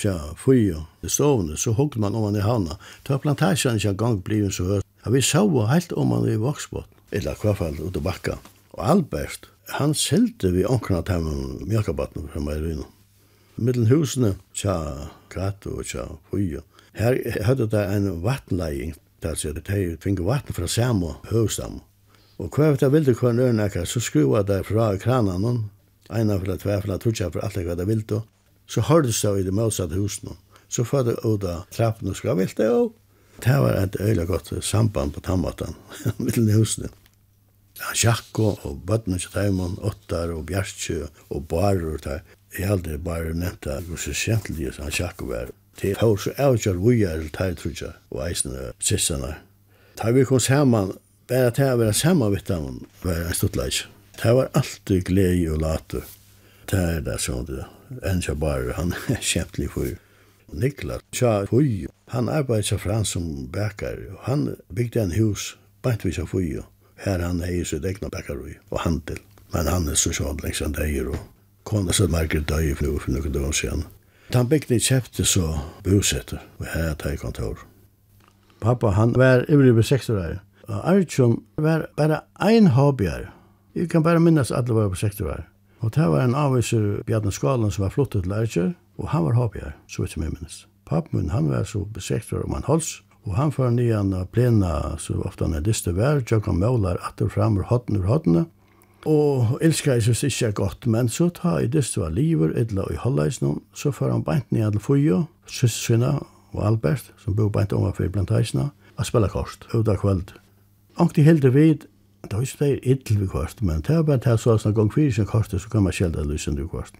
tja 0.00 0.14
fyra 0.40 0.86
i 1.04 1.10
stovene, 1.10 1.58
så 1.60 1.74
hukte 1.76 2.00
man 2.00 2.14
om 2.14 2.24
man 2.28 2.38
i 2.38 2.44
havna. 2.44 2.78
Ta 3.04 3.18
plantasjen 3.18 3.76
ikke 3.76 3.96
gang 4.00 4.22
blivet 4.24 4.56
så 4.56 4.64
høyt. 4.64 4.88
Ja, 5.04 5.12
vi 5.12 5.20
så 5.20 5.44
helt 5.68 5.92
om 5.92 6.14
man 6.14 6.24
i 6.30 6.40
voksbåten, 6.40 6.96
eller 7.12 7.36
hva 7.36 7.52
fall 7.58 7.76
ut 7.82 8.00
bakka. 8.00 8.38
Og 8.72 8.80
Albert, 8.88 9.50
han 9.76 9.92
selte 9.94 10.50
vi 10.54 10.64
onkna 10.64 11.02
av 11.02 11.08
dem 11.10 11.60
mjøkabatten 11.68 12.30
fra 12.32 12.40
Meirino 12.40 12.88
middelen 13.56 13.90
husene, 13.90 14.34
tja 14.54 14.76
Grato 15.32 15.78
og 15.78 15.88
tja 15.88 16.06
Puyo. 16.30 16.62
Her 16.94 17.18
hadde 17.46 17.66
det 17.70 17.82
en 17.90 18.22
vattenlegging, 18.22 18.94
der 19.22 19.38
sier 19.38 19.56
det, 19.56 19.66
de 19.68 19.96
fikk 20.02 20.22
vatten 20.26 20.54
fra 20.54 20.68
Samo, 20.70 21.16
høgstam. 21.30 21.80
Og 22.38 22.54
hva 22.54 22.72
vet 22.72 22.82
jeg 22.82 22.94
vilde 22.94 23.14
hva 23.18 23.32
nøren 23.34 23.62
ekkert, 23.62 23.90
så 23.90 24.02
skruva 24.02 24.42
det 24.46 24.64
fra 24.68 24.92
kranen, 25.00 25.68
eina 26.10 26.38
fra 26.42 26.58
tvefla, 26.60 26.98
trutja 27.02 27.30
for 27.30 27.44
alt 27.46 27.58
hva 27.58 27.76
det 27.78 27.88
vilde, 27.88 28.22
så 28.66 28.84
hørdes 28.88 29.20
det 29.22 29.38
i 29.40 29.46
det 29.46 29.54
motsatte 29.54 29.98
husene. 29.98 30.36
Så 30.68 30.84
får 30.86 31.06
det 31.06 31.20
ut 31.22 31.46
av 31.46 31.66
trappen 31.74 32.10
og 32.10 32.18
skra 32.18 32.34
vilde, 32.38 32.68
og 32.70 32.94
det 33.42 33.56
var 33.62 33.78
et 33.78 33.98
øyla 34.00 34.26
godt 34.26 34.52
samband 34.62 35.14
på 35.14 35.22
tammatan, 35.22 35.74
middelen 36.18 36.54
husene. 36.54 36.90
Ja, 37.74 37.90
Sjakko 37.90 38.52
og 38.62 38.84
Bøtnens 38.86 39.26
Teimann, 39.32 39.74
Ottar 39.82 40.30
og 40.30 40.44
Bjertje 40.46 41.08
og 41.34 41.48
Barer 41.50 41.98
Jeg 42.58 42.68
hadde 42.70 42.98
bare 43.02 43.34
nevnt 43.34 43.66
at 43.66 43.88
hvor 43.88 43.98
så 43.98 44.14
kjentlig 44.14 44.72
han 44.78 44.92
sjakk 44.94 45.22
var. 45.26 45.50
Det 45.80 45.96
var 46.00 46.16
så 46.16 46.34
avgjør 46.38 46.78
hvor 46.78 46.94
jeg 46.94 47.10
er 47.10 47.30
til 47.34 47.56
tror 47.58 47.74
jeg, 47.80 47.94
og 48.10 48.20
eisene 48.28 48.72
sissene. 48.78 49.34
Da 49.98 50.10
vi 50.14 50.24
kom 50.24 50.40
sammen, 50.40 50.92
bare 51.28 51.50
til 51.54 51.72
å 51.72 51.80
være 51.80 51.94
sammen 51.98 52.32
med 52.34 52.46
dem 52.46 52.84
var 53.02 53.24
en 53.24 53.34
stort 53.34 53.56
leis. 53.58 53.84
Det 54.22 54.34
var 54.34 54.52
alltid 54.54 55.04
glede 55.08 55.50
og 55.50 55.60
later. 55.62 56.04
Det 56.70 56.78
er 56.78 57.00
det 57.04 57.18
sånn, 57.20 57.46
det 57.48 57.64
enn 58.02 58.22
jeg 58.24 58.38
bare, 58.40 58.74
han 58.78 58.94
er 59.12 59.20
kjentlig 59.22 59.70
for. 59.74 59.92
Niklas, 60.54 61.02
tja, 61.14 61.44
fui, 61.50 61.86
han 62.12 62.30
arbeidde 62.30 62.68
seg 62.68 62.82
fram 62.84 63.04
som 63.08 63.48
bækar, 63.52 63.98
og 64.14 64.24
han 64.28 64.48
bygde 64.74 65.02
en 65.02 65.14
hus, 65.16 65.54
bænt 65.82 66.04
vi 66.06 66.12
seg 66.14 66.28
fui, 66.30 66.52
her 67.02 67.24
han 67.24 67.42
er 67.42 67.56
i 67.56 67.64
sitt 67.66 67.86
egna 67.88 68.10
bækar 68.12 68.38
og 68.38 68.80
handel, 68.84 69.18
men 69.54 69.70
han 69.70 69.88
er 69.90 69.98
så 69.98 70.12
sjån 70.14 70.44
lengst 70.44 70.62
han 70.62 70.76
deier, 70.76 71.10
og 71.10 71.18
kona 71.64 71.92
som 71.92 72.12
merker 72.12 72.44
døy 72.44 72.74
for 72.74 72.86
noe 72.86 73.00
for 73.00 73.14
noen 73.14 73.32
døgn 73.34 73.52
siden. 73.56 73.84
Den 74.32 74.48
bygden 74.48 74.80
kjefte 74.80 75.24
så 75.28 75.58
bosetter, 75.84 76.40
og 76.58 76.66
her 76.72 76.90
er 76.92 76.98
det 77.00 77.18
kontor. 77.20 77.60
Pappa, 78.60 78.94
han 78.96 79.12
var 79.16 79.44
ivrig 79.48 79.76
ved 79.76 79.84
60 79.84 80.10
år. 80.10 80.38
Og 80.68 80.88
Arjun 80.88 81.42
var 81.56 81.86
bare 81.96 82.20
ein 82.40 82.66
hobbyer. 82.66 83.28
Jeg 83.74 83.90
kan 83.90 84.02
bare 84.02 84.20
minnes 84.20 84.50
at 84.50 84.64
alle 84.64 84.74
var 84.74 84.88
på 84.88 84.96
60 84.96 85.20
år. 85.20 85.44
Og 85.80 85.94
det 85.94 86.06
var 86.08 86.24
en 86.24 86.34
avviser 86.34 87.02
Bjarne 87.06 87.32
Skalen 87.32 87.70
som 87.70 87.82
var 87.84 87.92
flottet 87.92 88.24
til 88.24 88.32
Arjun, 88.32 88.76
og 88.96 89.08
han 89.08 89.24
var 89.24 89.36
hobbyer, 89.36 89.74
så 89.88 90.02
vet 90.02 90.14
som 90.14 90.22
jeg 90.22 90.32
minnes. 90.32 90.66
Pappa 90.86 91.16
min, 91.16 91.30
han 91.30 91.50
var 91.50 91.64
så 91.64 91.84
besekt 91.84 92.32
om 92.32 92.54
han 92.54 92.64
holds, 92.64 93.02
og 93.24 93.36
han 93.36 93.52
får 93.52 93.72
av 93.80 94.26
plena 94.32 94.96
så 94.98 95.14
ofta 95.24 95.44
han 95.44 95.54
er 95.54 95.60
dyster 95.60 95.92
vær, 95.92 96.20
tjokk 96.20 96.46
han 96.46 96.60
målar 96.60 96.98
atter 97.02 97.28
fram 97.28 97.58
ur 97.58 97.64
hodden 97.64 97.96
ur 97.96 98.06
hodden, 98.06 98.46
Og 99.04 99.58
elskar 99.60 99.98
Jesus 99.98 100.22
ikkje 100.24 100.52
godt, 100.56 100.86
men 100.86 101.08
så 101.12 101.28
ta 101.28 101.58
i 101.60 101.68
dyst 101.68 101.98
var 102.00 102.14
liver, 102.16 102.54
edla 102.56 102.86
og 102.86 102.94
i 102.94 103.00
halvleisnum, 103.00 103.60
så 103.76 103.92
får 103.92 104.12
han 104.14 104.24
beint 104.24 104.52
ned 104.52 104.72
til 104.72 104.80
Fujo, 104.80 105.18
søssyna 105.46 106.14
og 106.54 106.66
Albert, 106.66 107.12
som 107.20 107.36
bor 107.36 107.50
beint 107.52 107.72
overfor 107.72 108.08
blant 108.08 108.32
heisna, 108.32 108.70
a 108.96 109.04
spela 109.04 109.28
kort, 109.28 109.68
uta 109.74 109.96
kvöld. 110.00 110.32
Ankti 110.96 111.22
heldur 111.22 111.52
vid, 111.52 111.84
det 112.24 112.32
var 112.32 112.46
ikke 112.46 112.64
det 112.64 112.80
idl 112.82 113.18
vi 113.20 113.26
kvart, 113.28 113.62
men 113.62 113.82
det 113.84 113.96
var 113.96 114.06
bare 114.08 114.22
det 114.24 114.38
så 114.40 114.56
sånn 114.56 114.76
gong 114.76 114.92
fyrir 114.94 115.12
sin 115.12 115.28
kvart, 115.28 115.52
så 115.52 115.68
kan 115.68 115.84
man 115.84 115.92
sjelda 115.92 116.24
lysen 116.24 116.56
du 116.56 116.64
kvart. 116.68 116.96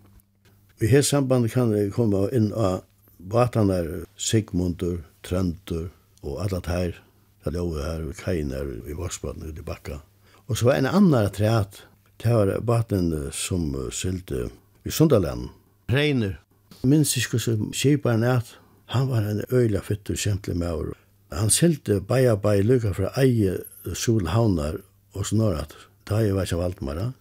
Vi 0.81 0.91
her 0.91 1.03
samband 1.07 1.49
kan 1.55 1.73
vi 1.73 1.89
komme 1.95 2.27
inn 2.37 2.51
av 2.53 2.83
batanar 3.19 3.87
Sigmundur, 4.17 5.01
Trøndur 5.25 5.89
og 6.23 6.43
alla 6.45 6.61
tær, 6.61 6.99
det 7.45 7.55
er 7.55 7.63
over 7.63 7.85
her, 7.85 8.05
vi 8.05 8.41
i 8.41 8.45
vi 8.45 9.49
ut 9.49 9.59
i 9.59 9.65
bakka. 9.65 10.03
Og 10.49 10.57
så 10.59 10.67
var 10.67 10.75
en 10.75 10.87
annan 10.87 11.31
træt, 11.31 11.87
Det 12.23 12.33
var 12.33 12.61
baten 12.61 13.31
som 13.33 13.91
sylte 13.93 14.49
i 14.85 14.91
Sundaland. 14.91 15.49
Reiner. 15.87 16.41
Minns 16.83 17.17
ikke 17.17 17.39
som 17.41 17.73
kjiparen 17.73 18.25
at 18.29 18.57
han 18.93 19.09
var 19.09 19.27
en 19.29 19.43
øyla 19.53 19.81
fytter 19.81 20.17
kjentlig 20.17 20.57
med 20.57 20.73
år. 20.73 20.93
Han 21.33 21.51
sylte 21.51 22.01
baia 22.01 22.37
baia 22.37 22.63
lukka 22.63 22.93
fra 22.95 23.11
eie 23.21 23.59
solhavnar 23.95 24.79
og 25.15 25.27
snorat. 25.27 25.75
Da 26.09 26.21
jeg 26.21 26.37
var 26.37 26.47
ikke 26.47 26.61
valgmara. 26.61 27.13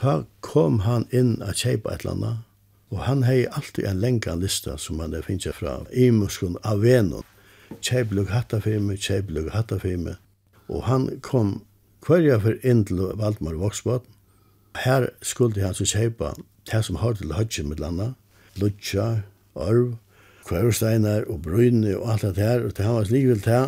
Da 0.00 0.24
kom 0.40 0.80
han 0.84 1.06
inn 1.10 1.36
a 1.42 1.54
kjeipa 1.54 1.94
et 1.94 2.04
landa. 2.04 2.36
Og 2.90 3.04
han 3.06 3.22
hei 3.24 3.46
alltid 3.46 3.86
en 3.88 4.00
lenga 4.02 4.34
lista 4.38 4.76
som 4.78 5.00
han 5.00 5.14
finnes 5.22 5.54
fra 5.56 5.80
imuskun 5.90 6.58
av 6.62 6.82
venon. 6.82 7.24
Kjeiplug 7.80 8.28
hatta 8.30 8.60
fyrir 8.60 8.82
meg, 8.82 9.00
kjeiplug 9.00 9.50
hatta 9.54 9.78
fyrir. 9.78 10.18
Og 10.68 10.84
han 10.90 11.08
kom 11.22 11.62
kvarja 12.04 12.40
fyrir 12.42 12.60
inn 12.66 12.84
til 12.84 13.00
Valdmar 13.18 13.56
Voksbåten 13.58 14.13
Her 14.74 15.06
skulle 15.22 15.60
jeg 15.60 15.68
altså 15.68 15.84
kjøpe 15.84 16.32
det 16.72 16.84
som 16.84 16.96
har 16.96 17.12
til 17.12 17.32
hødje 17.32 17.62
med 17.62 17.76
landet, 17.76 18.14
lutsja, 18.56 19.20
arv, 19.56 19.96
kvarvsteinar 20.48 21.28
og 21.30 21.42
brøyne 21.42 21.96
og 21.98 22.12
alt 22.12 22.22
det 22.22 22.44
her, 22.44 22.64
og 22.64 22.76
det 22.76 22.86
var 22.86 23.10
likevel 23.10 23.44
det, 23.44 23.62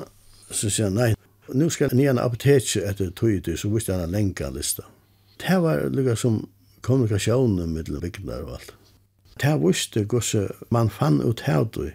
så 0.50 0.70
sier 0.70 0.90
han 0.90 0.98
nei, 0.98 1.10
nu 1.54 1.68
skal 1.70 1.90
jeg 1.90 1.98
nye 1.98 2.22
apoteket 2.22 2.82
etter 2.82 3.12
tøyde, 3.16 3.56
så 3.56 3.70
visste 3.72 3.94
han 3.94 4.06
en 4.06 4.16
lenka 4.16 4.50
lista. 4.50 4.86
Det 5.40 5.60
var 5.62 5.86
lukka 5.92 6.16
som 6.16 6.40
kommunikasjonen 6.82 7.72
med 7.74 7.92
bygdar 8.00 8.42
og 8.46 8.56
alt. 8.58 8.74
Det 9.42 9.54
visste 9.60 10.04
gosse 10.04 10.48
man 10.70 10.90
fann 10.90 11.20
ut 11.22 11.44
her 11.46 11.64
du, 11.64 11.90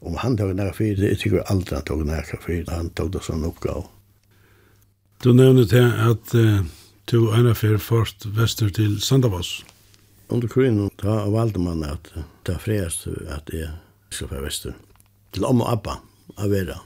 om 0.00 0.16
han 0.22 0.36
tog 0.36 0.54
næra 0.54 0.72
fyrir, 0.72 0.96
det 0.96 1.18
tykker 1.18 1.46
aldri 1.50 1.76
han 1.76 1.84
tog 1.84 2.06
næra 2.06 2.40
fyrir, 2.40 2.70
han 2.70 2.90
tog 2.90 3.12
det 3.12 3.24
som 3.26 3.44
oppgave. 3.44 3.84
Du 5.24 5.32
nevnte 5.32 5.66
til 5.66 5.92
at 6.10 6.34
uh 6.34 6.66
to 7.06 7.30
ena 7.34 7.54
fer 7.54 7.78
først 7.78 8.26
vestur 8.36 8.70
til 8.74 8.98
Sandavoss. 9.00 9.60
Under 10.28 10.50
krigen 10.50 10.90
ta 10.98 11.22
valde 11.30 11.62
man 11.62 11.84
at 11.86 12.10
ta 12.44 12.56
frest 12.58 13.06
at 13.30 13.50
jeg 13.52 13.70
skal 14.10 14.28
fra 14.28 14.42
vestur. 14.42 14.74
Til 15.32 15.46
om 15.46 15.62
og 15.62 15.70
abba, 15.70 16.00
av 16.36 16.50
vera. 16.50 16.80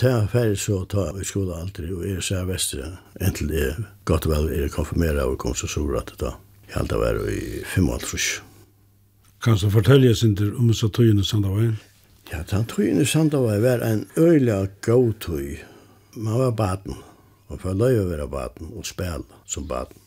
Ta 0.00 0.24
ferdig 0.32 0.58
så 0.58 0.80
ta 0.88 1.10
vi 1.14 1.26
skoda 1.28 1.60
aldri 1.60 1.90
og 1.92 2.06
er 2.08 2.22
sær 2.24 2.46
vester 2.48 2.86
entil 3.20 3.50
det 3.52 3.64
er 3.66 3.82
godt 4.08 4.26
vel 4.30 4.48
er 4.54 4.70
konfirmera 4.72 5.26
og 5.28 5.38
kom 5.42 5.54
så 5.54 5.68
sura 5.68 6.00
at 6.00 6.14
ta. 6.18 6.34
Jeg 6.70 6.78
halda 6.78 6.98
var 6.98 7.20
i 7.28 7.60
55. 7.66 8.40
Kan 9.42 9.58
du 9.60 9.70
fortelle 9.70 10.10
oss 10.10 10.24
ikke 10.24 10.50
om 10.56 10.72
så 10.74 10.88
tøyene 10.88 11.24
Sandavoss? 11.24 11.86
Ja, 12.32 12.42
den 12.50 12.66
tøyene 12.70 13.06
Sandavoss 13.06 13.62
var 13.62 13.84
en 13.86 14.06
øyla 14.16 14.64
god 14.82 15.12
tøy. 15.20 15.60
Man 16.16 16.38
var 16.38 16.50
baden 16.56 16.96
og 17.50 17.60
for 17.60 17.76
løy 17.76 17.98
å 17.98 18.08
være 18.08 18.28
baden 18.30 18.72
og 18.72 18.86
spela 18.86 19.42
som 19.46 19.66
baden. 19.68 19.98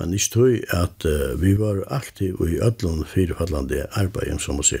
Men 0.00 0.12
ikke 0.12 0.32
tog 0.32 0.76
at 0.76 1.06
uh, 1.08 1.32
vi 1.40 1.54
var 1.56 1.84
aktiv 1.92 2.40
i 2.44 2.58
ødlån 2.60 3.06
firefallande 3.08 3.86
arbeid, 3.96 4.40
som 4.40 4.60
å 4.60 4.66
si. 4.66 4.80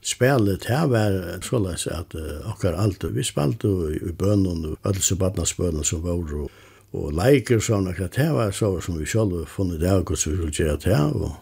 Spelet 0.00 0.64
her 0.70 0.86
var 0.88 1.18
såleis 1.44 1.84
at 1.90 2.16
uh, 2.16 2.40
okkar 2.48 2.78
alt, 2.80 3.04
vi 3.12 3.24
spalte 3.24 3.68
i, 3.90 4.00
i 4.00 4.12
bønnen 4.16 4.70
og 4.70 4.88
ødelse 4.88 5.18
badnadsbønnen 5.20 5.84
som 5.84 6.00
var 6.06 6.16
og, 6.16 6.48
og 6.96 7.12
leiker 7.14 7.60
sånn 7.60 7.90
akkurat 7.90 8.16
det 8.16 8.30
var 8.34 8.56
så 8.56 8.72
som 8.80 8.96
vi 8.98 9.06
sjálf 9.06 9.52
funnet 9.52 9.82
det 9.82 9.92
og 9.92 10.16
som 10.16 10.32
vi 10.32 10.40
skulle 10.40 10.56
gjøre 10.56 10.80
det 10.84 10.96
her 10.96 11.14
og 11.14 11.38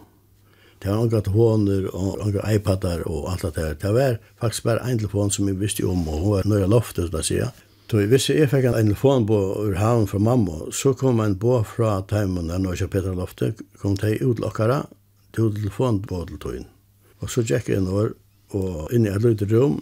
Det 0.79 0.91
var 0.91 1.09
noen 1.11 1.33
håner 1.35 1.87
og 1.91 2.21
noen 2.21 2.45
iPadar 2.55 3.01
og 3.11 3.33
alt 3.33 3.43
det 3.43 3.55
der. 3.57 3.73
Det 3.75 3.95
var 3.95 4.19
faktisk 4.39 4.65
bare 4.69 4.85
en 4.87 4.99
telefon 4.99 5.31
som 5.31 5.49
jeg 5.49 5.59
visste 5.59 5.83
om, 5.83 6.07
og 6.09 6.21
hun 6.23 6.31
var 6.37 6.47
nøye 6.47 6.69
loftet, 6.71 7.11
da 7.11 7.23
sier 7.23 7.49
jeg. 7.49 7.68
Då 7.88 8.02
visste 8.04 8.35
jeg 8.37 8.50
fikk 8.52 8.66
en 8.68 8.75
telefon 8.76 9.25
på 9.25 9.37
ur 9.64 9.76
havn 9.80 10.04
fra 10.11 10.18
mamma, 10.21 10.66
så 10.76 10.90
kom 10.92 11.23
en 11.25 11.38
på 11.40 11.62
fra 11.64 12.02
Teimen, 12.04 12.50
en 12.52 12.66
og 12.68 12.80
Peter 12.92 13.14
Lofte, 13.16 13.54
kom 13.80 13.95
til 13.97 14.18
utlokkere, 14.26 14.83
til 15.33 15.54
telefon 15.54 16.02
på 16.04 16.18
til 16.28 16.40
tøyen. 16.42 16.66
Og 17.25 17.33
så 17.33 17.40
gikk 17.40 17.71
jeg 17.71 17.80
inn 17.80 17.88
over, 17.88 18.11
og 18.52 18.92
inn 18.92 19.07
i 19.09 19.12
et 19.12 19.25
lite 19.25 19.49
rom, 19.49 19.78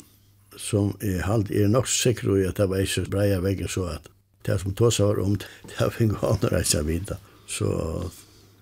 som 0.55 0.93
jeg 1.03 1.25
halvt 1.27 1.51
er 1.51 1.73
nok 1.73 1.91
sikker 1.91 2.31
i 2.37 2.45
at 2.47 2.61
det 2.61 2.69
var 2.71 2.85
ikke 2.85 3.11
breia 3.11 3.41
veggen 3.43 3.69
så 3.69 3.89
at 3.97 4.07
det 4.47 4.61
som 4.63 4.77
tog 4.79 4.95
seg 4.95 5.11
var 5.11 5.21
om, 5.27 5.35
det 5.67 5.81
var 5.81 5.99
ikke 5.99 6.23
annet 6.31 6.49
reise 6.55 6.85
videre. 6.87 7.19
Så 7.51 7.73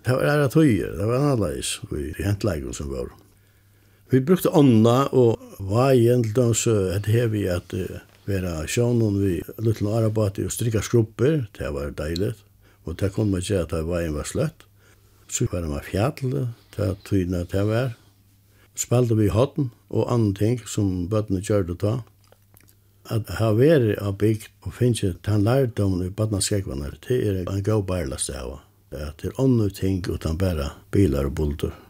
det 0.06 0.16
var 0.16 0.24
ære 0.32 0.48
tøyer, 0.56 0.96
det 0.96 1.10
var 1.10 1.20
annerledes 1.20 1.76
i 1.92 2.24
hentleggen 2.24 2.72
som 2.72 2.88
var. 2.96 3.12
Vi 4.08 4.24
brukte 4.24 4.56
ånda 4.56 5.10
og 5.12 5.60
veien 5.60 6.24
til 6.24 6.34
dem, 6.40 6.56
så 6.56 6.96
det 6.96 7.12
her 7.12 7.28
vi 7.28 7.44
at 7.52 7.76
uh, 7.76 8.00
vera 8.26 8.62
sjónun 8.66 9.20
vi 9.20 9.40
lutla 9.62 9.98
arabati 9.98 10.44
og 10.46 10.52
strikka 10.52 10.82
skrupper, 10.84 11.46
det 11.58 11.72
var 11.74 11.92
deiligt. 11.96 12.40
Og 12.84 12.96
det 13.00 13.12
kom 13.14 13.30
man 13.32 13.40
ikke 13.40 13.62
at 13.64 13.72
det 13.72 13.84
var 13.88 14.04
en 14.04 14.16
var 14.18 14.28
sløtt. 14.28 14.66
Så 15.28 15.46
var 15.52 15.64
det 15.64 15.70
med 15.70 15.86
fjall, 15.86 16.48
det 16.76 16.88
tydna 17.08 17.44
det 17.48 17.64
var. 17.68 17.94
Spalte 18.76 19.16
vi 19.16 19.30
hotten 19.30 19.70
og 19.88 20.10
andre 20.12 20.34
ting 20.38 20.60
som 20.66 21.06
bøttene 21.08 21.40
gjør 21.44 21.68
det 21.68 21.78
ta. 21.84 21.94
At 23.12 23.28
ha 23.38 23.52
vært 23.52 23.98
av 24.00 24.16
bygd 24.18 24.48
og 24.64 24.76
finnes 24.78 25.16
den 25.26 25.44
lærdommen 25.44 26.06
i 26.06 26.12
badnaskekvannere, 26.12 27.00
det 27.08 27.20
er 27.28 27.42
en 27.44 27.64
god 27.64 27.84
bærlast 27.88 28.32
av. 28.32 28.60
At 28.90 29.20
det 29.20 29.32
er 29.32 29.40
andre 29.42 29.68
ting 29.70 30.04
utan 30.08 30.38
bare 30.38 30.72
bilar 30.90 31.28
og 31.28 31.34
bulter. 31.34 31.83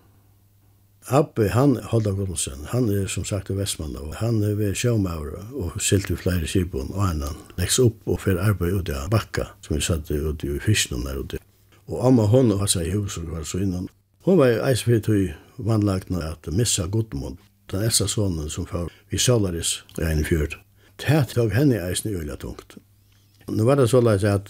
Abbe, 1.06 1.50
han, 1.52 1.76
Holda 1.76 2.10
Gunnsen, 2.16 2.64
han 2.72 2.88
er 2.88 3.08
som 3.12 3.26
sagt 3.28 3.50
i 3.52 3.54
Vestmanna, 3.58 4.00
og 4.00 4.14
han 4.22 4.38
er 4.42 4.54
ved 4.56 4.72
sjåmaur 4.78 5.34
og 5.52 5.74
silt 5.76 6.08
i 6.08 6.16
flere 6.16 6.48
kibon, 6.48 6.88
og 6.94 7.02
han, 7.04 7.20
han 7.20 7.42
leks 7.60 7.76
opp 7.82 8.08
og 8.08 8.22
fer 8.22 8.40
arbeid 8.40 8.72
ut 8.72 8.88
i 8.88 9.00
bakka, 9.12 9.50
som 9.60 9.76
vi 9.76 9.84
satt 9.84 10.08
ut 10.08 10.44
i 10.48 10.54
fyrsten 10.64 11.04
der 11.04 11.20
ute. 11.20 11.40
Og 11.92 12.06
amma 12.08 12.24
hon 12.32 12.54
og 12.54 12.62
hans 12.62 12.76
i 12.80 12.88
hus 12.94 13.18
og 13.20 13.28
var 13.34 13.44
så 13.44 13.60
innan. 13.60 13.90
Hon 14.24 14.38
var 14.40 14.62
eis 14.64 14.86
fyrir 14.86 15.02
tog 15.04 15.66
vannlagna 15.66 16.22
at 16.30 16.48
missa 16.48 16.86
godmund, 16.88 17.36
den 17.68 17.84
eldste 17.84 18.08
sonen 18.08 18.48
som 18.48 18.64
fyrir 18.64 18.88
vi 19.12 19.20
Solaris 19.20 19.82
i 20.00 20.08
ein 20.08 20.24
fjord. 20.24 20.56
Tæt 20.96 21.36
tog 21.36 21.52
henne 21.52 21.82
eis 21.84 22.06
ni 22.06 22.14
ulla 22.16 22.38
tungt. 22.40 22.78
Nå 23.52 23.68
var 23.68 23.76
det 23.76 23.90
så 23.92 24.00
leis 24.00 24.24
at 24.24 24.48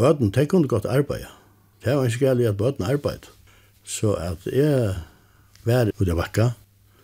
bøten, 0.00 0.32
de 0.32 0.46
kunne 0.48 0.68
godt 0.68 0.88
arbeid. 0.88 1.28
Det 1.84 1.92
var 1.96 2.08
ikke 2.08 2.24
gærlig 2.24 2.48
at 2.48 2.56
bøten 2.56 2.88
arbeid. 2.88 3.28
Så 3.84 4.14
at 4.16 4.46
jeg 4.48 4.96
var 5.64 5.92
ut 5.98 6.08
av 6.08 6.16
bakka, 6.20 6.50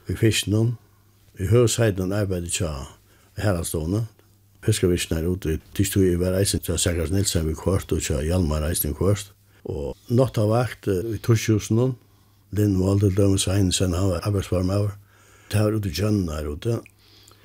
i 0.09 0.17
fisknum, 0.17 0.77
i 1.39 1.49
høvsheiden 1.51 2.15
arbeidet 2.15 2.55
tja 2.57 2.73
herrastående, 3.41 4.07
fiskarvisjen 4.65 5.19
her 5.19 5.29
ute, 5.29 5.59
de 5.77 5.87
stod 5.87 6.07
i 6.07 6.17
hver 6.19 6.37
eisen 6.39 6.63
tja 6.65 6.79
Sækars 6.81 7.13
Nilsen 7.15 7.47
vi 7.49 7.55
kvart, 7.59 7.93
og 7.93 8.03
tja 8.03 8.23
Hjalmar 8.25 8.65
eisen 8.67 8.97
kvart, 8.97 9.33
og 9.67 9.97
natt 10.09 10.39
av 10.39 10.53
vakt 10.55 10.89
i 10.89 11.19
Torsjusen, 11.23 11.97
Linn 12.57 12.77
Valde 12.81 13.11
Dømes 13.15 13.49
Heinsen, 13.51 13.95
han 13.95 14.13
var 14.15 14.29
arbeidsformaver, 14.29 14.95
det 15.51 15.63
var 15.63 15.77
ute 15.77 15.91
i 15.91 15.99
kjønnen 16.01 16.31
her 16.33 16.53
ute, 16.53 16.83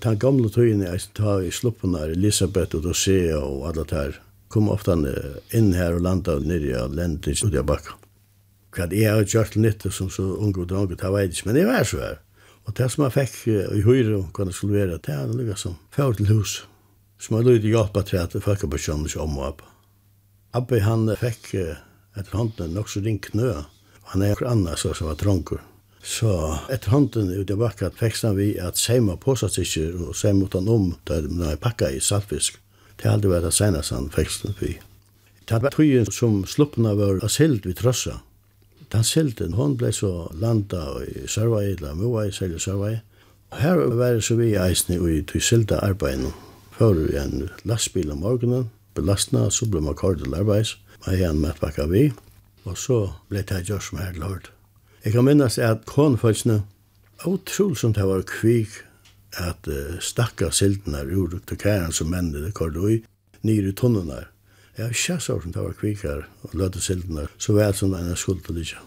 Den 0.02 0.18
gamle 0.18 0.50
tøyene 0.50 0.88
jeg 0.88 1.12
tar 1.14 1.44
i 1.46 1.52
sluppen 1.54 1.94
her, 1.94 2.10
Elisabeth 2.10 2.74
og 2.74 2.88
Dosea 2.88 3.38
og 3.38 3.68
alle 3.70 3.86
der, 3.86 4.16
kom 4.50 4.72
ofte 4.74 4.96
inn 5.54 5.74
her 5.78 5.94
og 6.00 6.02
landa 6.08 6.40
nere 6.42 6.72
i 6.74 6.88
Lendis 6.98 7.44
ut 7.46 7.54
i 7.54 7.62
bakka 7.62 8.01
hva 8.72 8.88
jeg 8.92 9.12
har 9.12 9.24
gjort 9.28 9.58
nytt 9.60 9.88
som 9.92 10.10
så 10.10 10.24
unge 10.38 10.64
og 10.64 10.70
dronge, 10.72 10.96
det 10.96 11.12
vet 11.12 11.34
ikke, 11.34 11.48
men 11.50 11.60
jeg 11.60 11.68
var 11.68 11.88
så 11.88 12.02
her. 12.02 12.20
Og 12.68 12.76
det 12.78 12.88
som 12.94 13.04
jeg 13.06 13.16
fikk 13.16 13.38
i 13.52 13.82
høyre, 13.84 14.22
hva 14.32 14.46
det 14.48 14.56
skulle 14.56 14.78
være, 14.80 15.00
det 15.04 15.16
er 15.16 15.32
noe 15.32 15.58
som 15.60 15.80
fjord 15.96 16.20
til 16.20 16.30
hus, 16.32 16.62
som 17.20 17.38
jeg 17.38 17.48
løyde 17.48 17.72
hjelpa 17.74 18.04
til 18.08 18.22
at 18.22 18.38
folk 18.44 18.64
på 18.70 18.82
kjønne 18.86 19.10
ikke 19.10 19.24
om 19.24 19.40
og 19.40 19.48
opp. 19.50 19.66
Abbe 20.56 20.82
han 20.86 21.10
fikk 21.20 21.54
etter 21.56 22.38
hånden 22.38 22.74
nok 22.76 22.90
så 22.92 23.02
ring 23.04 23.20
knø, 23.24 23.54
han 24.12 24.24
er 24.24 24.40
noen 24.40 24.52
annen 24.52 24.80
som 24.80 25.08
var 25.08 25.20
dronker. 25.20 25.62
Så 26.04 26.32
etter 26.74 26.92
hånden 26.92 27.30
ut 27.30 27.52
i 27.52 27.58
bakka 27.58 27.92
fikk 27.98 28.18
han 28.26 28.38
vi 28.40 28.56
at 28.60 28.80
seima 28.80 29.18
påsatsikker 29.22 30.00
og 30.08 30.16
seima 30.18 30.42
mot 30.42 30.58
han 30.58 30.70
om, 30.72 30.88
da 31.06 31.22
jeg 31.22 31.62
pakka 31.62 31.92
i 31.92 32.02
saltfisk. 32.02 32.58
Det 32.98 33.10
hadde 33.10 33.30
vært 33.30 33.48
det 33.48 33.54
seneste 33.56 33.96
han 33.96 34.10
fikk 34.14 34.58
vi. 34.60 34.76
Det 35.50 35.62
var 35.62 35.74
tøyen 35.74 36.10
som 36.10 36.42
sluppene 36.48 36.94
var 36.98 37.18
av 37.18 37.26
asild 37.28 37.66
vi 37.66 37.74
trøssa 37.78 38.20
den 38.92 39.04
silten, 39.04 39.54
hon 39.54 39.78
blei 39.78 39.92
så 39.96 40.28
landa 40.36 41.02
i 41.06 41.28
Sørvei, 41.28 41.74
eller 41.76 41.96
Moa 41.96 42.28
i 42.28 42.32
Sørvei, 42.36 42.60
Sørvei. 42.60 42.96
Her 43.60 43.80
var 43.96 44.16
det 44.16 44.24
så 44.24 44.36
vi 44.40 44.54
eisne 44.56 44.98
i 45.12 45.22
til 45.28 45.42
silta 45.42 45.80
arbeidene. 45.84 46.32
Før 46.72 46.94
vi 46.98 47.18
en 47.20 47.50
lastbil 47.68 48.12
om 48.12 48.24
morgenen, 48.24 48.70
belastna, 48.96 49.50
så 49.50 49.68
ble 49.70 49.82
man 49.82 49.96
kort 49.96 50.20
til 50.24 50.36
arbeids, 50.36 50.78
man 51.06 51.16
er 51.16 51.30
en 51.30 51.42
matpakka 51.42 51.86
vi, 51.92 52.12
og 52.66 52.78
så 52.78 53.00
blei 53.30 53.44
det 53.48 53.66
gjør 53.68 53.80
som 53.80 54.00
her 54.02 54.18
lort. 54.20 54.52
Jeg 55.04 55.14
kan 55.14 55.26
minnes 55.26 55.58
at 55.58 55.86
konfølsene, 55.90 56.62
utrolig 57.26 57.78
som 57.78 57.94
det 57.94 58.08
var 58.08 58.24
kvik, 58.28 58.82
at 59.40 59.68
uh, 59.68 60.00
stakka 60.00 60.52
silten 60.52 60.96
ur 60.96 61.40
til 61.48 61.58
kæren 61.58 61.92
som 61.92 62.12
mennene 62.12 62.52
kort 62.52 62.76
ui, 62.76 63.02
nyr 63.44 63.70
i 63.70 63.74
tunnene. 63.76 64.26
Jeg 64.82 64.88
har 64.88 64.96
ikke 64.96 65.22
sagt 65.22 65.44
som 65.44 65.52
det 65.54 65.62
var 65.62 65.74
kvikar 65.78 66.22
og 66.42 66.54
løte 66.58 66.80
sildene, 66.82 67.28
så 67.38 67.54
var 67.54 67.68
det 67.70 67.78
som 67.78 67.92
en 67.94 68.16
skuld 68.18 68.40
til 68.42 68.58
ikke. 68.58 68.80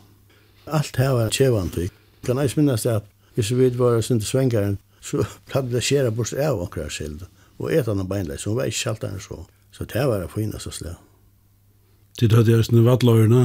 Alt 0.66 0.96
her 0.98 1.12
var 1.14 1.28
tjevant, 1.30 1.76
Jeg 1.76 1.90
kan 2.26 2.38
eis 2.38 2.56
minnes 2.56 2.82
det 2.82 2.90
at 2.90 3.04
hvis 3.34 3.52
vi 3.54 3.68
var 3.78 4.00
sin 4.00 4.18
til 4.18 4.26
svengaren, 4.26 4.78
så 5.00 5.22
hadde 5.52 5.70
det 5.74 5.82
skjera 5.84 6.10
bort 6.10 6.32
av 6.32 6.62
akkurat 6.62 6.90
sild, 6.92 7.22
og 7.58 7.70
et 7.72 7.88
annan 7.88 8.08
beinleis, 8.08 8.40
så 8.40 8.50
hun 8.50 8.56
var 8.56 8.64
ikke 8.64 8.78
kjalt 8.78 9.04
enn 9.04 9.20
så. 9.20 9.38
Så 9.70 9.84
det 9.84 10.06
var 10.08 10.18
det 10.18 10.32
fineste 10.34 10.72
slag. 10.74 10.96
Det 12.18 12.32
hadde 12.32 12.50
jeg 12.50 12.66
sånne 12.66 12.82
vattløyene? 12.88 13.44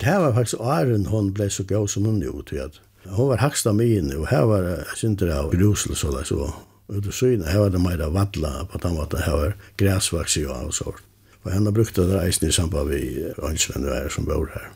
Det 0.00 0.14
var 0.22 0.32
faktisk 0.32 0.62
åren 0.64 1.10
hun 1.12 1.34
ble 1.36 1.50
så 1.50 1.66
gav 1.68 1.90
som 1.92 2.08
hun 2.08 2.22
jo, 2.24 2.40
til 2.40 2.64
at 2.64 2.80
hun 3.04 3.34
var 3.34 3.44
haksta 3.44 3.74
min, 3.76 4.14
og 4.16 4.30
her 4.32 4.46
var 4.48 4.64
det 4.64 4.78
synder 4.96 5.34
av 5.34 5.52
grusel 5.52 5.92
så 5.92 6.14
der 6.16 6.24
så. 6.24 6.48
Og 6.88 7.04
du 7.04 7.12
syne, 7.12 7.44
her 7.52 7.66
var 7.66 7.76
det 7.76 7.84
meira 7.84 8.08
vattla 8.08 8.64
på 8.72 8.80
den 8.80 8.96
måten, 8.96 9.20
her 9.20 9.36
var 9.36 9.56
græsvaks 9.76 10.38
i 10.40 10.46
og 10.48 10.72
av. 10.72 11.04
Og 11.48 11.54
henne 11.54 11.72
brukte 11.72 12.04
det 12.04 12.18
reisen 12.18 12.50
i 12.50 12.52
samband 12.52 12.90
vi 12.92 13.22
ønsvenn 13.40 13.86
og 13.88 14.10
som 14.12 14.26
bor 14.28 14.50
her. 14.52 14.68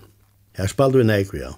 Her 0.57 0.69
spalte 0.73 1.03
vi 1.03 1.05
nek, 1.05 1.33
ja. 1.37 1.51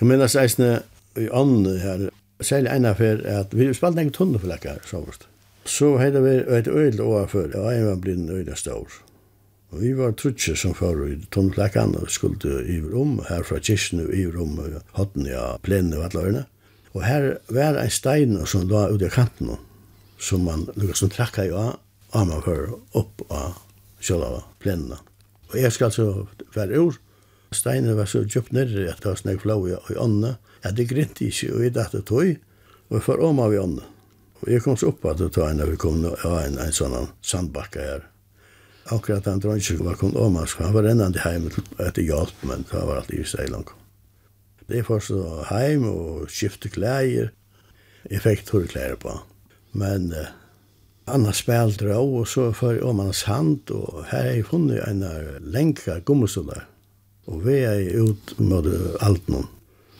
Jeg 0.00 0.06
minnes 0.10 0.34
eisen 0.34 0.80
i 1.18 1.28
ånden 1.30 1.76
her, 1.78 2.08
særlig 2.42 2.72
ene 2.72 2.94
for 2.98 3.22
at 3.30 3.54
vi 3.54 3.68
spalte 3.74 4.02
nek 4.02 4.10
tunne 4.16 4.40
for 4.42 4.80
så 4.86 5.02
vart. 5.04 5.28
Så 5.64 5.96
hadde 5.98 6.22
vi 6.24 6.32
et 6.56 6.66
øyel 6.66 7.00
overfor, 7.00 7.46
og 7.54 7.74
jeg 7.74 7.84
var 7.86 8.00
blitt 8.02 8.18
en 8.18 8.30
øyel 8.30 8.56
stor. 8.56 8.88
Og 9.70 9.82
vi 9.82 9.92
var 9.94 10.16
trutje 10.18 10.56
som 10.56 10.74
for 10.74 11.06
i 11.06 11.14
tunnelakkan 11.30 11.94
og 11.94 12.10
skulle 12.10 12.64
i 12.66 12.80
rom, 12.80 13.20
her 13.28 13.42
fra 13.42 13.60
kyrkene 13.60 14.08
i 14.16 14.26
rom, 14.26 14.58
og 14.58 14.82
hotten 14.98 15.26
i 15.26 15.30
ja, 15.30 15.54
plenene 15.62 16.02
og 16.02 16.18
alle. 16.24 16.44
Og 16.94 17.04
her 17.04 17.36
var 17.54 17.78
en 17.78 17.90
stein 17.90 18.34
som 18.46 18.66
lå 18.66 18.88
ut 18.90 19.02
i 19.02 19.12
kanten, 19.14 19.54
som 20.18 20.42
man 20.42 20.66
lukket 20.74 21.04
som 21.04 21.10
trakka 21.14 21.46
i 21.46 21.54
av, 21.54 21.78
av 22.10 22.26
man 22.26 22.42
fyrir 22.42 22.74
opp 22.98 23.22
av 23.30 23.67
sjølva 24.00 24.44
plenna. 24.62 25.00
Og 25.52 25.56
jeg 25.60 25.72
skal 25.74 25.92
så 25.94 26.08
være 26.54 26.80
ur. 26.80 26.98
Steinen 27.54 27.96
var 27.96 28.08
så 28.10 28.24
djupt 28.26 28.52
nere 28.52 28.90
at 28.90 29.00
det 29.00 29.08
var 29.08 29.20
snakk 29.20 29.44
flau 29.44 29.62
i 29.68 29.96
ånda. 29.96 30.36
Ja, 30.64 30.72
det 30.74 30.88
grint 30.90 31.20
ikke, 31.24 31.52
og 31.54 31.64
jeg 31.64 31.74
datte 31.76 32.02
tog, 32.04 32.34
og 32.88 32.98
jeg 32.98 33.06
får 33.06 33.24
om 33.24 33.40
av 33.40 33.54
i 33.54 33.60
ånda. 33.62 33.86
Og 34.42 34.50
jeg 34.52 34.62
kom 34.62 34.76
så 34.78 34.92
opp 34.92 35.06
at 35.08 35.20
det 35.22 35.32
tog 35.34 35.48
en, 35.48 35.64
vi 35.70 35.80
kom 35.80 36.02
nå, 36.02 36.12
ja, 36.22 36.34
en, 36.44 36.58
en 36.62 36.74
sånn 36.74 37.08
sandbakka 37.24 37.82
her. 37.82 38.06
Akkurat 38.94 39.26
han 39.28 39.40
dronjen 39.42 39.82
var 39.84 39.98
kom 40.00 40.14
om, 40.16 40.38
han 40.40 40.74
var 40.74 40.86
rennande 40.86 41.20
heim 41.20 41.50
etter 41.76 42.04
hjelp, 42.04 42.44
men 42.48 42.64
det 42.70 42.84
var 42.88 43.00
alltid 43.02 43.20
i 43.20 43.28
steg 43.28 43.50
langt. 43.52 43.74
Det 44.68 44.82
var 44.88 45.00
så 45.00 45.42
heim 45.48 45.86
og 45.88 46.28
skifte 46.32 46.68
klær. 46.72 47.30
Jeg 48.08 48.24
fikk 48.24 48.44
torre 48.48 48.68
klær 48.68 48.96
på. 49.00 49.14
Men 49.76 50.10
uh, 50.12 50.28
annars 51.14 51.42
spel 51.42 51.72
dra 51.80 51.98
og 52.00 52.26
så 52.28 52.50
for 52.56 52.78
om 52.84 53.00
hans 53.02 53.24
hand 53.28 53.70
og 53.74 54.04
her 54.10 54.32
er 54.32 54.50
hon 54.50 54.70
en 54.70 55.04
lenka 55.40 56.00
gummisola 56.00 56.64
Og 57.28 57.42
vi 57.44 57.58
er 57.60 58.00
ut 58.00 58.34
mot 58.38 58.66
alt 59.00 59.28
någon 59.28 59.48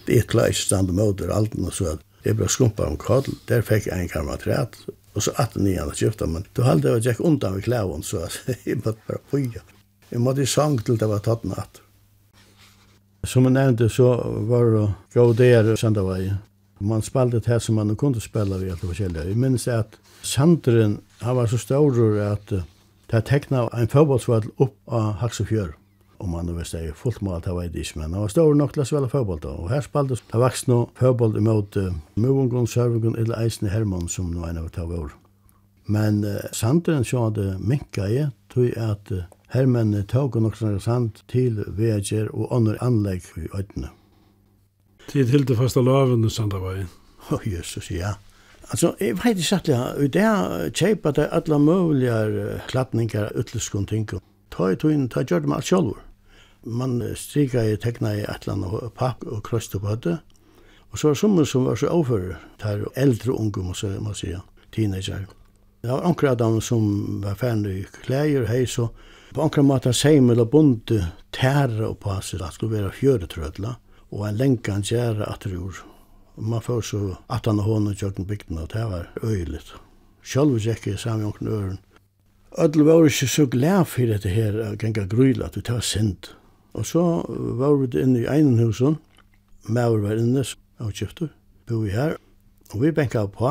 det 0.08 0.18
er 0.18 0.28
klart 0.28 0.56
stand 0.56 0.94
mot 0.96 1.20
alt 1.20 1.54
någon 1.54 1.72
så 1.72 1.92
at 1.92 2.04
det 2.24 2.36
ble 2.36 2.48
skumpa 2.48 2.86
om 2.86 2.96
kadel 2.96 3.36
Der 3.48 3.62
fikk 3.62 3.90
jeg 3.90 4.00
en 4.00 4.08
kamraträtt 4.08 4.78
og 5.14 5.22
så 5.22 5.32
att 5.34 5.56
ni 5.56 5.74
han 5.74 5.90
kjøpte 5.90 6.26
men 6.26 6.44
du 6.54 6.62
halde 6.62 6.94
det 6.94 7.06
jag 7.06 7.20
undan 7.20 7.54
med 7.54 7.64
klæven 7.64 8.02
så 8.02 8.18
att 8.18 8.38
jag 8.64 8.76
måste 8.76 9.00
bara 9.06 9.18
poja 9.30 9.60
jag 10.08 10.20
måste 10.20 10.46
sang 10.46 10.78
til 10.78 10.96
det 10.96 11.06
var 11.06 11.20
tatt 11.20 11.44
natt. 11.44 11.82
Som 13.26 13.44
jeg 13.44 13.52
nevnte 13.52 13.88
så 13.92 14.14
var 14.48 14.70
det 14.72 14.84
gå 15.14 15.32
der 15.32 15.76
söndag 15.76 16.38
Man 16.78 17.02
spalte 17.02 17.40
det 17.40 17.60
som 17.60 17.74
man 17.74 17.96
kunde 17.96 18.20
spela 18.20 18.58
vid 18.58 18.70
alla 18.70 18.78
forskjelliga. 18.78 19.24
Jag 19.24 19.36
minns 19.36 19.68
att 19.68 19.98
Sandren, 20.22 21.00
han 21.18 21.36
var 21.36 21.46
så 21.46 21.58
stor 21.58 22.20
att 22.20 22.52
det 23.06 23.20
tecknade 23.20 23.68
en 23.72 23.88
fotbollsvall 23.88 24.44
upp 24.56 24.76
av 24.84 25.12
Haxefjör. 25.12 25.74
Om 26.18 26.30
man 26.30 26.58
visst 26.58 26.74
är 26.74 26.92
fullt 26.92 27.20
mål, 27.20 27.40
det 27.44 27.52
var 27.52 27.64
det 27.64 27.78
inte, 27.78 27.98
men 27.98 28.12
han 28.12 28.20
var 28.20 28.28
stor 28.28 28.54
nog 28.54 28.72
till 28.72 28.82
att 28.82 28.88
spela 28.88 29.08
fotboll 29.08 29.40
då. 29.40 29.48
Och 29.48 29.70
här 29.70 29.80
spalte 29.80 30.16
det 30.32 30.38
vuxna 30.38 30.86
fotboll 30.94 31.36
emot 31.36 31.76
uh, 31.76 31.94
Mövungon, 32.14 32.66
Sörvungon 32.66 33.16
eller 33.16 33.42
Eisne 33.42 33.68
Hermann 33.68 34.08
som 34.08 34.30
nu 34.30 34.48
en 34.48 34.58
av 34.58 34.70
det 34.74 34.84
var. 34.84 35.10
Men 35.86 36.24
uh, 36.24 36.36
Sandren 36.52 37.04
så 37.04 37.24
hade 37.24 37.58
minkat 37.58 38.10
i, 38.10 38.28
tog 38.54 38.78
att 38.78 39.12
uh, 39.12 39.22
hermennene 39.48 40.02
tog 40.02 40.42
nok 40.42 40.56
sand 40.80 41.10
til 41.28 41.64
veger 41.68 42.28
og 42.34 42.56
andre 42.56 42.76
anlegg 42.80 43.22
i 43.36 43.48
øytene. 43.54 43.88
Tid 45.08 45.30
til 45.30 45.46
det 45.48 45.56
faste 45.56 45.80
laven 45.80 46.24
i 46.24 46.28
Sandavai. 46.28 46.82
Å, 46.84 47.36
oh, 47.38 47.44
Jesus, 47.48 47.86
ja. 47.88 48.10
Altså, 48.68 48.90
jeg 49.00 49.16
vet 49.16 49.38
ikke 49.40 49.56
at 49.56 49.70
jeg, 49.72 50.04
i 50.04 50.08
det 50.12 50.24
kjeipa 50.76 51.14
det 51.16 51.30
alle 51.32 51.58
mulige 51.62 52.58
klatninger, 52.68 53.30
utlyskon 53.40 53.88
ting, 53.88 54.04
ta 54.52 54.68
i 54.68 54.76
tøyen, 54.76 55.06
ta 55.08 55.24
gjør 55.24 55.46
det 55.46 55.48
med 55.48 55.56
alt 55.62 55.70
sjolvor. 55.70 56.02
Man 56.68 57.00
strika 57.16 57.64
i 57.64 57.78
tekna 57.80 58.12
i 58.18 58.26
et 58.26 58.44
eller 58.44 58.58
annet 58.58 58.92
pakk 58.98 59.24
og 59.24 59.40
krøst 59.48 59.78
på 59.78 59.88
høtte, 59.88 60.18
og 60.92 61.00
så 61.00 61.14
var 61.14 61.18
sommer 61.22 61.48
som 61.48 61.64
var 61.70 61.80
så 61.80 61.88
overfører, 61.94 62.44
det 62.60 62.68
er 62.74 62.86
eldre 63.00 63.32
unge, 63.32 63.64
må 63.64 63.72
man 64.04 64.20
si, 64.20 64.36
teenager. 64.76 65.24
Det 65.80 65.88
var 65.88 66.04
anker 66.04 66.34
av 66.34 66.40
dem 66.44 66.60
som 66.60 67.22
var 67.24 67.40
ferdig 67.40 67.78
i 67.78 67.90
klæger, 68.02 68.44
hei, 68.52 68.66
så 68.68 68.90
på 69.32 69.44
anker 69.44 69.64
måte 69.64 69.96
med 70.20 70.40
å 70.40 70.44
bonde 70.44 71.04
tære 71.32 71.88
og 71.88 72.00
passer, 72.04 72.44
det 72.44 72.52
skulle 72.52 72.82
være 72.82 72.96
fjøretrødla, 73.00 73.78
og 74.10 74.28
en 74.28 74.38
lenkan 74.38 74.84
gjerra 74.86 75.28
atterur. 75.32 75.82
Og 76.36 76.44
man 76.52 76.62
får 76.62 76.80
så 76.92 77.02
at 77.30 77.46
han 77.46 77.60
og 77.60 77.66
hånden 77.66 77.98
kjøkken 77.98 78.26
bygden, 78.26 78.58
og 78.58 78.70
det 78.72 78.84
var 78.84 79.10
øyeligt. 79.22 79.74
Selv 80.22 80.54
hvis 80.54 80.66
jeg 80.66 80.76
ikke 80.76 80.98
sammen 80.98 81.32
med 81.40 81.52
øren. 81.52 81.78
Ødel 82.58 82.84
var 82.84 83.04
ikke 83.04 83.28
så 83.28 83.46
glad 83.46 83.84
for 83.84 84.06
dette 84.06 84.28
her, 84.28 84.62
at 84.62 84.78
genga 84.78 85.04
gryla, 85.06 85.46
at 85.46 85.54
det 85.54 85.70
var 85.70 85.80
sint. 85.80 86.36
Og 86.72 86.86
så 86.86 87.02
var 87.28 87.74
vi 87.74 88.00
inne 88.00 88.22
i 88.22 88.26
einenhusen, 88.26 88.96
Mauer 89.68 90.00
var 90.00 90.16
inne, 90.16 90.44
og 90.78 90.94
kjøfter, 90.96 91.28
bo 91.68 91.82
vi 91.82 91.90
her. 91.92 92.16
Og 92.72 92.82
vi 92.82 92.92
benka 92.94 93.26
på, 93.26 93.50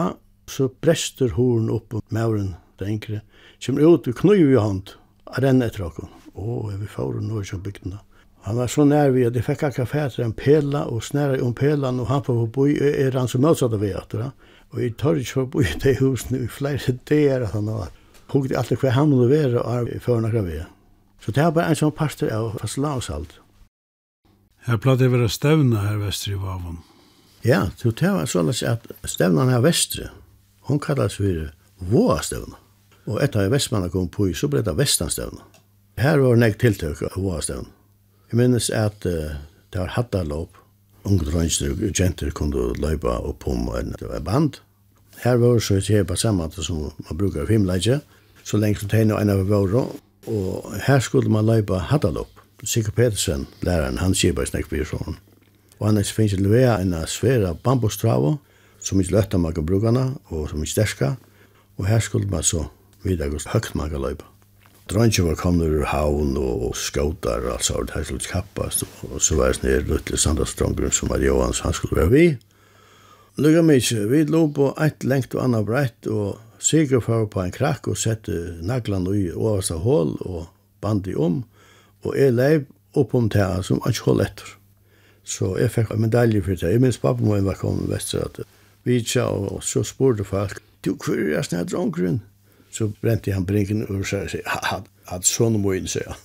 så 0.50 0.70
brester 0.82 1.36
horen 1.36 1.70
opp 1.70 1.94
og 1.94 2.04
mauren, 2.10 2.56
det 2.80 2.88
enkre, 2.88 3.22
kommer 3.66 3.86
ut 3.86 4.08
og 4.08 4.16
knøy 4.16 4.54
i 4.54 4.58
hånd, 4.58 4.96
og 5.28 5.44
renner 5.44 5.70
etter 5.70 5.86
åkken. 5.86 6.10
Og 6.34 6.72
vi 6.80 6.90
får 6.90 7.20
noe 7.22 7.46
som 7.46 7.62
bygden 7.66 7.98
da. 7.98 8.02
Han 8.48 8.56
var 8.56 8.70
så 8.72 8.86
nær 8.88 9.10
vi 9.12 9.26
at 9.28 9.34
de 9.36 9.42
fikk 9.44 9.66
akkurat 9.68 9.90
fætre 9.92 10.24
en 10.24 10.32
pela 10.32 10.86
og 10.88 11.02
snæra 11.04 11.42
om 11.44 11.52
pelan 11.56 12.00
og 12.00 12.08
han 12.08 12.22
på 12.24 12.36
boi 12.56 12.78
er 12.80 13.18
han 13.18 13.28
som 13.28 13.44
møtsatt 13.44 13.76
av 13.76 13.84
veater, 13.84 14.32
Og 14.72 14.84
i 14.84 14.90
tar 14.90 15.20
ikke 15.20 15.34
for 15.34 15.46
boi 15.46 15.66
i 15.66 15.80
det 15.84 15.98
husene 16.00 16.46
i 16.46 16.48
flere 16.48 16.96
dager 17.10 17.44
at 17.44 17.52
han 17.52 17.68
var. 17.68 17.92
Hugde 18.32 18.58
alltid 18.58 18.80
hva 18.80 18.92
han 18.96 19.10
måtte 19.10 19.30
være 19.32 19.62
og 19.62 19.92
er 19.92 20.00
før 20.00 20.24
nakra 20.24 20.42
vi. 20.48 20.62
Så 21.20 21.32
det 21.32 21.44
er 21.44 21.52
bare 21.52 21.72
en 21.72 21.76
sånn 21.76 21.92
parster 21.96 22.32
av 22.32 22.58
fastelavsalt. 22.62 23.40
Her 24.68 24.80
platt 24.80 25.00
det 25.00 25.12
være 25.12 25.30
stevna 25.30 25.84
her 25.84 26.00
vestri 26.00 26.34
i 26.34 26.40
Vavon. 26.40 26.80
Ja, 27.44 27.70
så 27.76 27.92
det 27.92 28.12
var 28.12 28.28
sånn 28.28 28.52
at 28.52 28.88
stevnan 29.04 29.52
her 29.52 29.64
vestri, 29.64 30.08
hon 30.68 30.80
kallas 30.80 31.20
for 31.20 31.52
våa 31.80 32.22
stevna. 32.24 32.56
Og 33.08 33.22
etter 33.24 33.44
at 33.44 33.52
vestmanna 33.52 33.92
kom 33.92 34.08
på, 34.12 34.32
så 34.36 34.48
ble 34.52 34.64
det 34.64 34.76
vestanstevna. 34.76 35.44
Her 36.00 36.20
var 36.20 36.40
nek 36.40 36.60
tiltøk 36.60 37.04
av 37.08 37.16
våa 37.20 37.40
stevna. 37.44 37.77
Jeg 38.28 38.38
minnes 38.42 38.70
at 38.70 39.06
uh, 39.06 39.36
det 39.72 39.80
var 39.80 39.94
hattalåp. 39.96 40.58
Unge 41.08 41.26
drønster 41.30 41.72
og 41.72 42.00
jenter 42.00 42.32
kunne 42.36 42.74
løypa 42.76 43.22
opp 43.24 43.48
om 43.48 43.70
en, 43.80 43.94
band. 44.26 44.60
Her 45.24 45.40
var 45.40 45.62
så 45.64 45.78
et 45.80 45.88
kjepa 45.88 46.18
saman 46.20 46.52
som 46.52 46.92
man 47.08 47.18
brukar 47.18 47.46
i 47.46 47.48
filmleidje, 47.48 48.02
så 48.44 48.58
lenge 48.58 48.82
som 48.82 48.92
tegna 48.92 49.22
en 49.22 49.32
av 49.32 49.46
våre, 49.48 49.86
og 50.28 50.68
her 50.84 51.00
skulle 51.00 51.32
man 51.32 51.48
løypa 51.48 51.80
hattalåp. 51.80 52.30
Sikker 52.64 52.92
Petersen, 52.92 53.48
læreren, 53.62 53.98
han 53.98 54.16
sier 54.16 54.36
bare 54.36 54.50
kjepa 54.52 54.68
for 54.76 54.92
sånn. 54.92 55.18
Og 55.80 55.88
han 55.88 56.04
finnes 56.04 56.36
til 56.36 56.52
vea 56.52 56.78
en 56.82 56.94
sværa 57.08 57.54
bambustravo, 57.54 58.38
som 58.84 59.00
ikke 59.00 59.16
løtta 59.16 59.40
man 59.40 59.56
kan 59.56 59.66
bruka 59.66 59.94
og 60.30 60.50
som 60.50 60.60
ikke 60.60 60.76
sterska, 60.76 61.16
og 61.78 61.88
her 61.88 62.00
skulle 62.00 62.28
man 62.28 62.44
så 62.44 62.68
vidare 63.04 63.40
høgt 63.54 63.76
man 63.76 63.90
kan 63.90 64.02
løypa. 64.02 64.37
Drønge 64.88 65.24
var 65.26 65.36
kommet 65.36 65.68
ur 65.68 65.88
havn 65.92 66.38
og 66.40 66.76
skåtar 66.80 67.44
og 67.44 67.58
alt 67.58 67.68
sånt, 67.68 67.92
her 67.92 68.06
skulle 68.08 68.24
kappast, 68.24 68.86
og 69.04 69.20
så 69.22 69.36
var 69.36 69.52
det 69.52 69.66
nere 69.66 69.86
Lutle 69.90 70.18
Sandastrongren 70.18 70.94
som 70.96 71.12
var 71.12 71.24
Johans, 71.24 71.60
han 71.66 71.76
skulle 71.76 72.00
være 72.00 72.14
vi. 72.14 72.28
Lugga 73.38 73.62
mykje, 73.62 74.08
vi 74.08 74.24
lå 74.24 74.46
på 74.56 74.72
eit 74.82 75.04
lengt 75.04 75.36
og 75.36 75.44
anna 75.44 75.60
breit, 75.66 76.08
og 76.08 76.40
Sigur 76.60 77.04
fyrir 77.06 77.28
på 77.30 77.44
en 77.44 77.54
krakk 77.54 77.88
og 77.92 77.98
sette 78.02 78.34
naglan 78.66 79.06
i 79.14 79.28
oversta 79.30 79.78
hål 79.84 80.16
og 80.26 80.48
bandi 80.82 81.14
om, 81.14 81.44
og 82.02 82.18
jeg 82.18 82.34
leiv 82.34 82.66
opp 82.98 83.14
om 83.16 83.28
det 83.30 83.46
som 83.68 83.82
han 83.84 83.94
ikke 83.94 84.08
holdt 84.10 84.26
etter. 84.26 84.54
Så 85.28 85.54
jeg 85.60 85.74
fikk 85.74 85.92
en 85.94 86.02
medalje 86.02 86.42
for 86.42 86.56
det. 86.56 86.72
Jeg 86.72 86.82
minns 86.82 86.98
pappa 86.98 87.22
min 87.22 87.46
var 87.46 87.60
kommet 87.60 87.92
vestra 87.92 88.24
at 88.26 88.42
vi 88.88 89.02
tja, 89.04 89.28
og 89.28 89.62
så 89.64 89.84
spurte 89.86 90.26
folk, 90.26 90.62
du, 90.82 90.96
hvor 90.96 91.20
er 91.20 91.36
jeg 91.36 91.46
snar 91.46 91.68
drongren? 91.68 92.22
så 92.78 92.92
brente 93.02 93.34
han 93.34 93.48
brinken 93.48 93.86
og 93.88 94.06
sa 94.08 94.24
at, 94.28 94.88
at 95.12 95.28
sånn 95.28 95.58
må 95.62 95.74
inn, 95.78 95.90
sier 95.90 96.12
han. 96.12 96.24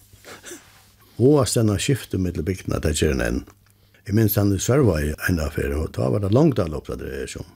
Og 1.23 1.43
at 1.43 1.53
denne 1.55 1.77
skiftet 1.79 2.21
med 2.21 2.35
til 2.35 2.45
bygdene, 2.47 2.81
det 2.83 2.97
gjør 2.99 3.13
han 3.15 3.21
enn. 3.27 3.43
Jeg 4.09 4.17
minns 4.17 4.35
han 4.41 4.51
i 4.55 4.59
Sørva 4.59 4.97
i 5.05 5.13
en 5.29 5.39
affære, 5.45 5.77
og 5.79 5.93
da 5.95 6.09
var 6.11 6.25
det 6.25 6.33
langt 6.35 6.59
av 6.59 6.73
lopp, 6.73 6.89
det 6.99 7.11
er 7.21 7.29
som. 7.31 7.47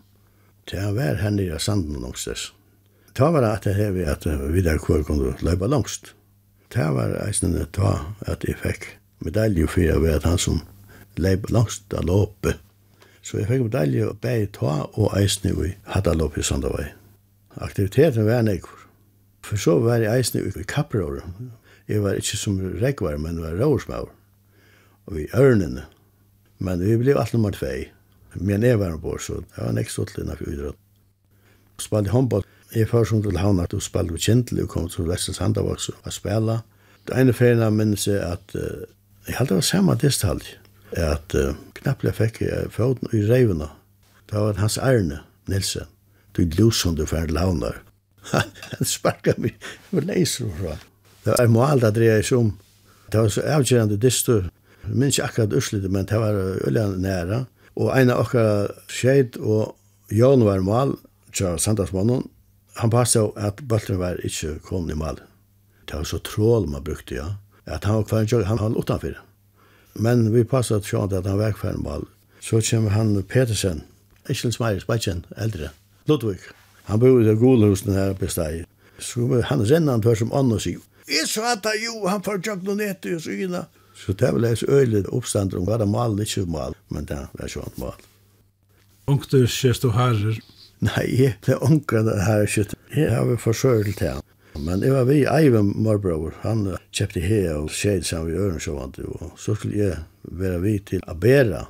Det 0.70 0.82
var 0.94 1.18
her 1.18 1.34
nere 1.34 1.56
i 1.56 1.62
sanden 1.62 1.96
og 1.96 2.04
någonstans. 2.04 2.52
Det 3.16 3.30
var 3.32 3.42
at 3.48 3.64
det 3.64 3.74
her 3.74 3.90
vi 3.96 4.04
at 4.04 4.26
videre 4.52 4.78
kvar 4.78 5.02
kunne 5.02 5.34
løpe 5.40 5.66
langst. 5.66 6.12
Det 6.74 6.86
var 6.94 7.16
eisen 7.24 7.56
det 7.56 7.70
da 7.78 7.96
at 8.26 8.44
jeg 8.44 8.58
fikk 8.60 8.86
medalje 9.24 9.66
for 9.66 9.80
jeg 9.80 10.14
at 10.14 10.26
han 10.28 10.38
som 10.38 10.60
løp 11.16 11.50
langst 11.50 11.94
av 11.96 12.04
loppet. 12.06 12.60
Så 13.22 13.40
jeg 13.40 13.48
fikk 13.48 13.66
medalje 13.66 14.10
og 14.10 14.20
bæg 14.22 14.52
ta 14.58 14.82
og 14.92 15.14
eisen 15.18 15.56
vi 15.56 15.72
hadde 15.94 16.14
loppet 16.14 16.44
i 16.44 16.46
Sandavai. 16.46 16.90
Aktiviteten 17.56 18.26
var 18.26 18.42
nekvar. 18.42 18.85
For 19.46 19.60
så 19.60 19.76
var 19.78 20.02
jeg 20.02 20.10
eisne 20.10 20.42
i 20.42 20.64
kapperåret. 20.66 21.22
Jeg 21.86 22.02
var 22.02 22.18
ikke 22.18 22.38
som 22.38 22.58
rekvar, 22.82 23.18
men 23.22 23.38
var 23.42 23.54
råsmaur. 23.60 24.10
Og 25.06 25.20
i 25.22 25.28
ørnene. 25.38 25.84
Men 26.58 26.82
vi 26.82 26.96
ble 26.98 27.14
alt 27.14 27.34
nummer 27.36 27.54
tvei. 27.54 27.92
Men 28.34 28.66
jeg 28.66 28.80
var 28.80 28.96
ombord, 28.96 29.22
så 29.22 29.38
jeg 29.38 29.62
var 29.62 29.76
nekst 29.76 30.00
åttelig 30.02 30.24
innanfor 30.24 30.50
idrott. 30.50 30.80
Spalte 31.78 32.10
håndball. 32.10 32.42
Jeg 32.74 32.90
var 32.90 33.06
som 33.06 33.22
til 33.22 33.38
havnet 33.38 33.74
og 33.76 33.84
spalte 33.84 34.16
på 34.16 34.24
kjentel 34.26 34.64
og 34.64 34.70
kom 34.72 34.88
til 34.90 35.06
Vestens 35.06 35.38
Handavaks 35.38 35.88
og 35.94 36.12
spela. 36.12 36.60
Det 37.06 37.14
ene 37.14 37.36
ferien 37.36 37.62
av 37.62 37.72
minnes 37.72 38.08
jeg 38.08 38.18
at 38.18 38.56
uh, 38.58 38.82
jeg 39.28 39.38
halte 39.38 39.60
var 39.60 39.68
samme 39.68 39.94
distalje. 40.02 40.58
At 40.90 41.36
uh, 41.38 41.54
knapple 41.78 42.10
fikk 42.16 42.42
jeg 42.42 42.72
foten 42.74 43.14
i 43.14 43.22
reivene. 43.30 43.70
Det 44.26 44.40
var 44.42 44.58
hans 44.58 44.78
ærne, 44.82 45.22
Nilsen. 45.46 45.86
Du 46.34 46.42
lusende 46.58 47.06
ferdig 47.06 47.38
havnet 47.38 47.85
han 48.30 48.84
sparka 48.84 49.34
mig 49.36 49.56
och 49.90 50.02
läser 50.02 50.48
fra. 50.60 50.78
Det 51.24 51.34
var 51.38 51.46
mål 51.46 51.80
da 51.80 51.90
det 51.90 52.06
är 52.06 52.22
som 52.22 52.58
det 53.10 53.18
var 53.18 53.28
så 53.28 53.42
avgörande 53.42 53.96
distor. 53.96 54.50
Jag 54.82 54.96
minns 54.96 55.18
akkurat 55.18 55.52
urslitet, 55.52 55.90
men 55.90 56.06
det 56.06 56.18
var 56.18 56.34
öliga 56.66 56.86
næra. 56.86 57.46
Og 57.76 57.92
en 57.98 58.10
av 58.10 58.22
okkar 58.24 58.72
skjeid 58.88 59.36
og 59.36 59.76
Jan 60.10 60.44
var 60.46 60.62
mål, 60.64 60.94
tja 61.34 61.56
sandagsmannen, 61.58 62.24
han 62.80 62.90
passet 62.90 63.20
av 63.22 63.32
at 63.36 63.60
bøtteren 63.68 64.00
var 64.00 64.20
ikke 64.24 64.58
kommet 64.64 64.94
i 64.94 64.98
mal. 64.98 65.18
Det 65.86 65.98
var 65.98 66.06
så 66.08 66.18
trål 66.18 66.68
man 66.70 66.84
brukte, 66.84 67.14
ja. 67.14 67.26
At 67.66 67.84
han 67.84 68.00
var 68.00 68.04
kvar 68.08 68.24
en 68.24 68.46
han 68.46 68.58
var 68.58 68.78
utanfyr. 68.78 69.18
Men 69.94 70.32
vi 70.34 70.44
passet 70.44 70.86
sjånt 70.86 71.12
at 71.12 71.26
han 71.26 71.38
var 71.38 71.52
kvar 71.52 71.74
en 71.74 71.82
mal. 71.82 72.06
Så 72.40 72.60
kommer 72.70 72.90
han 72.90 73.22
Petersen, 73.22 73.82
ikke 74.28 74.46
en 74.46 74.52
smeiris, 74.52 74.84
bare 74.84 75.22
eldre, 75.36 75.70
Ludvig. 76.06 76.38
Han 76.86 77.00
bor 77.02 77.20
i 77.20 77.26
det 77.26 77.38
gode 77.40 77.66
gulhusen 77.66 77.94
her 77.94 78.14
på 78.18 78.28
steg. 78.30 78.64
Så 78.98 79.26
han 79.50 79.64
renner 79.66 79.96
han 79.96 80.04
på 80.04 80.14
som 80.16 80.32
Anna 80.32 80.58
sier. 80.62 80.82
Jeg 81.06 81.28
sa 81.30 81.52
at 81.52 81.66
jo, 81.82 82.06
han 82.10 82.22
får 82.26 82.42
tjokk 82.42 82.66
og 82.66 82.78
nett 82.80 83.06
i 83.06 83.16
syna. 83.22 83.66
Så 83.96 84.12
det 84.12 84.32
var 84.32 84.42
leis 84.42 84.62
øyelig 84.62 85.06
oppstand 85.14 85.54
om 85.54 85.64
hva 85.66 85.78
det 85.80 85.88
mal, 85.88 86.18
ikke 86.20 86.44
mal, 86.50 86.74
men 86.92 87.06
det 87.08 87.18
var 87.38 87.50
sånn 87.50 87.78
mal. 87.80 87.96
Unkter 89.08 89.46
skjer 89.50 89.78
du 89.82 89.92
herrer? 89.94 90.40
Nei, 90.84 91.06
jeg 91.16 91.36
ble 91.46 91.56
unkret 91.64 92.10
her 92.26 92.44
ikke. 92.44 92.76
Jeg 92.92 93.12
har 93.14 93.24
vi 93.30 93.38
forsøkt 93.40 93.98
til 94.00 94.16
han. 94.16 94.26
Men 94.58 94.82
jeg 94.84 94.92
var 94.92 95.06
vi 95.08 95.22
Ivan 95.24 95.72
Marbrower. 95.84 96.34
Han 96.42 96.66
kjøpte 96.90 97.22
her 97.24 97.54
og 97.54 97.72
skjedd 97.72 98.06
sammen 98.08 98.34
i 98.34 98.38
øren 98.40 98.60
så 98.60 98.76
vant. 98.76 98.98
Og 98.98 99.32
så 99.40 99.54
skulle 99.56 99.78
jeg 99.78 99.98
være 100.22 100.60
vi 100.64 100.76
til 100.92 101.04
Abera. 101.08 101.66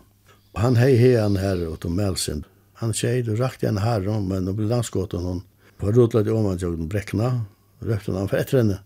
Han 0.56 0.78
hei 0.80 0.94
hei 0.96 1.14
han 1.18 1.36
her 1.36 1.66
og 1.68 1.80
tog 1.82 1.94
melsen. 1.94 2.44
Han 2.80 2.94
sier, 2.94 3.22
du 3.22 3.36
rakte 3.36 3.68
en 3.68 3.78
här 3.78 4.00
men 4.20 4.44
nå 4.44 4.52
ble 4.52 4.68
han 4.74 4.84
skjuten 4.84 5.24
hon 5.24 5.42
på 5.78 5.92
rotlat 5.92 6.28
om 6.28 6.46
han 6.46 6.58
jag 6.58 6.78
bräckna 6.88 7.44
røpte 7.80 8.12
han 8.12 8.28
for 8.28 8.36
etter 8.36 8.58
henne. 8.58 8.78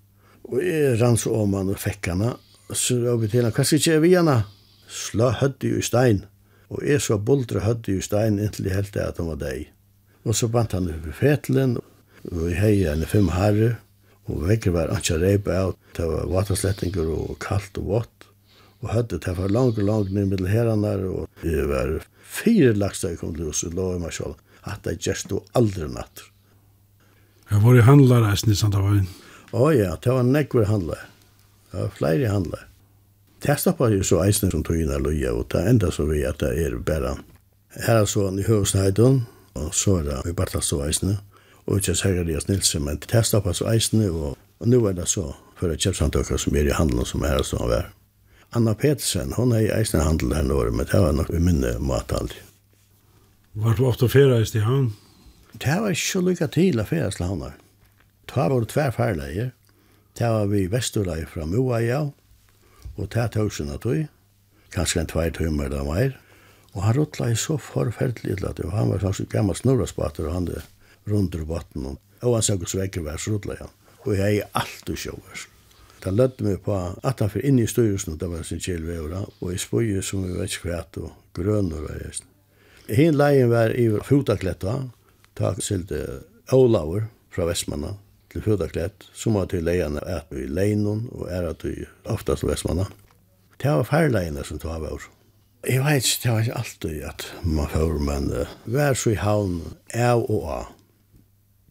Og 0.51 0.63
jeg 0.63 1.01
rann 1.01 1.17
så 1.17 1.31
Åman 1.31 1.71
og 1.71 1.79
fikk 1.79 2.09
henne. 2.11 2.35
Så 2.73 2.99
jag 3.05 3.31
til 3.31 3.41
henne, 3.41 3.53
kanske 3.53 3.77
inte 3.77 3.95
är 3.95 4.01
vi 4.01 4.15
henne? 4.15 4.43
Slå 4.89 5.31
hödde 5.31 5.69
i 5.69 5.83
stein. 5.83 6.27
og 6.71 6.87
jeg 6.87 7.03
så 7.03 7.19
bultre 7.19 7.61
hödde 7.65 7.97
i 7.99 8.03
stein 8.03 8.39
inntil 8.39 8.71
jag 8.71 8.79
helt 8.79 8.97
at 8.97 9.19
hon 9.19 9.33
var 9.33 9.41
deg. 9.43 9.71
Og 10.25 10.37
så 10.37 10.49
bant 10.49 10.73
han 10.73 10.89
över 10.89 11.13
fetelen, 11.17 11.79
og 12.31 12.51
jeg 12.51 12.59
heier 12.61 12.93
henne 12.93 13.09
fem 13.11 13.31
herre, 13.35 13.75
og 14.31 14.45
vekker 14.47 14.75
var 14.75 14.93
ikke 14.95 15.19
reipa 15.19 15.57
av, 15.65 15.75
det 15.97 16.07
var 16.07 16.29
vaterslettinger 16.31 17.09
og 17.11 17.39
kaldt 17.43 17.81
og 17.81 17.89
vått, 17.95 18.20
og 18.81 18.93
hødde 18.95 19.19
det 19.21 19.37
for 19.37 19.53
langt 19.53 19.79
og 19.79 19.89
langt 19.89 20.13
ned 20.13 20.31
middel 20.31 20.49
herrene, 20.49 20.95
og 21.09 21.29
det 21.43 21.67
var 21.69 21.99
fire 22.25 22.73
laks 22.77 23.05
jeg 23.05 23.19
kom 23.21 23.35
til 23.37 23.51
oss, 23.53 23.65
og 23.67 23.77
lov 23.77 23.99
meg 24.01 24.15
selv, 24.17 24.39
at 24.65 24.85
det 24.85 25.01
gjerst 25.05 25.33
og 25.37 25.47
aldri 25.57 25.89
natt. 25.91 26.25
Jeg 27.51 27.63
var 27.65 27.77
i 27.77 27.85
handler 27.85 28.25
reisen 28.25 28.53
i 28.53 28.57
Sandavagen. 28.57 29.09
Å 29.51 29.71
ja, 29.75 29.97
det 29.99 30.13
var 30.15 30.27
nekver 30.27 30.69
handler. 30.71 31.01
Det 31.73 31.81
var 31.81 31.97
flere 31.97 32.31
handlare. 32.31 32.67
Det 33.41 33.57
stoppet 33.59 33.97
jo 33.97 34.05
så 34.05 34.21
eisen 34.23 34.53
som 34.53 34.63
tog 34.63 34.79
inn 34.79 34.93
av 34.93 35.03
løye, 35.03 35.33
og 35.33 35.49
det 35.53 35.65
enda 35.67 35.91
så 35.91 36.05
vi 36.07 36.23
at 36.29 36.43
det 36.43 36.53
er 36.61 36.77
bare. 36.87 37.17
Her 37.75 38.03
er 38.03 38.09
så 38.09 38.29
i 38.37 38.45
Høvsneidon, 38.47 39.25
og 39.59 39.71
så 39.75 40.01
er 40.01 40.09
det 40.11 40.19
i 40.31 40.61
så 40.61 40.83
eisen, 40.87 41.17
og 41.67 41.79
ikke 41.79 41.95
Sægarias 41.95 42.49
Nilsen, 42.49 42.85
men 42.85 43.01
det 43.01 43.25
stoppet 43.27 43.57
så 43.57 43.71
eisen, 43.73 44.05
og, 44.11 44.37
og 44.61 44.69
nå 44.69 44.85
er 44.87 44.99
det 44.99 45.09
så 45.09 45.33
for 45.57 45.73
kjøpsamtøkker 45.73 46.39
som 46.41 46.57
er 46.57 46.69
i 46.69 46.77
handelen 46.77 47.07
som 47.07 47.25
er 47.25 47.43
som 47.43 47.65
han 47.65 47.73
var. 47.73 47.91
Anna 48.53 48.75
Petersen, 48.75 49.33
hon 49.37 49.53
er 49.55 49.61
i 49.63 49.71
eisen 49.71 50.03
handel 50.03 50.33
her 50.35 50.43
nå, 50.43 50.57
men 50.75 50.89
det 50.91 50.99
var 50.99 51.13
nok 51.15 51.29
i 51.31 51.39
minne 51.39 51.77
mataldi. 51.79 52.39
Var 53.63 53.77
du 53.79 53.85
ofte 53.87 54.09
ferreist 54.11 54.57
i 54.59 54.63
havn? 54.65 54.89
Det 55.53 55.77
var 55.83 55.95
ikke 55.95 56.09
så 56.09 56.23
lykka 56.27 56.49
til 56.57 56.83
å 56.83 56.87
ferreist 56.89 57.21
til 57.21 57.29
havn. 57.29 57.45
Det 58.27 58.35
var 58.35 58.51
tver 58.51 58.67
tverrferleier. 58.73 59.53
Det 60.19 60.31
var 60.35 60.51
vi 60.51 60.65
vesturleier 60.71 61.31
fra 61.31 61.47
Moaia, 61.47 62.01
og 62.97 63.07
det 63.15 63.29
tog 63.37 63.53
sin 63.55 63.71
at 63.71 63.87
vi, 63.87 64.03
kanskje 64.75 65.05
en 65.05 65.13
tvær 65.15 65.31
timer 65.39 65.71
eller 65.71 65.87
mer, 65.87 66.19
og 66.75 66.83
han 66.89 66.99
rotla 66.99 67.31
i 67.31 67.39
så 67.39 67.55
forferdelig 67.59 68.35
illa 68.35 68.51
til, 68.55 68.75
han 68.75 68.91
var 68.91 69.03
sånn 69.03 69.31
gammal 69.31 69.59
snurraspater, 69.59 70.27
og 70.27 70.35
han 70.35 70.51
rundt 71.11 71.39
i 71.39 71.47
botten, 71.47 71.87
og 71.95 72.35
han 72.35 72.47
søkos 72.47 72.75
vekker 72.79 73.07
vers 73.07 73.31
ruttla 73.31 73.55
i 73.55 73.63
han, 73.63 73.75
og 74.03 74.13
jeg 74.19 74.43
er 74.43 74.53
alltid 74.59 75.07
sjåvers. 75.07 75.50
Da 76.01 76.11
lødde 76.11 76.47
vi 76.47 76.57
på 76.65 76.77
at 77.05 77.21
han 77.21 77.31
fyrir 77.33 77.51
inn 77.51 77.59
i 77.61 77.69
styrelsen, 77.69 78.17
det 78.19 78.31
var 78.31 78.45
sin 78.47 78.63
kjelvevra, 78.63 79.25
og 79.41 79.53
i 79.53 79.59
spøye 79.61 80.03
som 80.05 80.25
vi 80.25 80.37
vet 80.39 80.53
ikke 80.53 80.71
kvæt, 80.71 81.01
og 81.03 81.13
grønner 81.37 81.85
var 81.85 82.01
jeg. 82.01 82.23
Hinn 82.91 83.19
leien 83.19 83.51
var 83.53 83.75
i 83.77 83.87
Fotakletta, 84.07 84.79
ta 85.39 85.53
silde 85.63 86.23
Olaur 86.57 87.05
fra 87.31 87.47
Vestmanna 87.47 87.95
til 88.33 88.43
Fotaklett, 88.43 89.07
som 89.13 89.37
var 89.39 89.51
til 89.51 89.65
leiene 89.67 90.03
at 90.07 90.33
i 90.33 90.47
Leinon, 90.49 91.07
og 91.13 91.29
er 91.31 91.51
at 91.51 91.65
vi 91.67 91.85
oftast 92.09 92.47
Vestmanna. 92.49 92.89
Det 93.61 93.71
var 93.71 93.85
færleiene 93.85 94.45
som 94.47 94.59
tog 94.59 94.73
av 94.79 94.89
oss. 94.89 95.09
Jeg 95.69 95.85
vet 95.85 96.07
ikke, 96.07 96.21
det 96.23 96.33
var 96.33 96.41
ikke 96.41 96.61
alltid 96.63 97.03
at 97.05 97.25
man 97.45 97.69
får, 97.69 97.99
men 98.01 98.31
uh, 98.33 98.53
vær 98.65 98.95
så 98.97 99.13
i 99.13 99.19
havn, 99.21 99.59
av 99.93 100.25
og 100.33 100.47
av. 100.49 100.71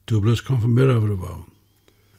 Du 0.05 0.19
ble 0.21 0.35
konfirmeret 0.45 0.99
over 0.99 1.09
det, 1.09 1.17
var? 1.23 1.39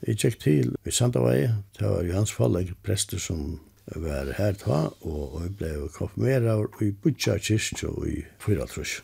Jeg 0.06 0.16
gikk 0.16 0.38
til 0.40 0.70
i 0.88 0.90
Sandavei, 0.90 1.50
det 1.76 1.84
var 1.84 2.06
Johans 2.08 2.32
Falleg, 2.32 2.72
prester 2.82 3.20
som 3.20 3.58
var 4.00 4.30
her 4.38 4.54
ta, 4.56 4.86
og 5.04 5.42
jeg 5.42 5.52
ble 5.58 5.72
konfirmeret 5.92 6.80
i 6.80 6.88
Budja 6.92 7.36
kyrkje 7.36 7.88
og 7.90 8.06
i 8.08 8.22
Fyratrus. 8.40 9.00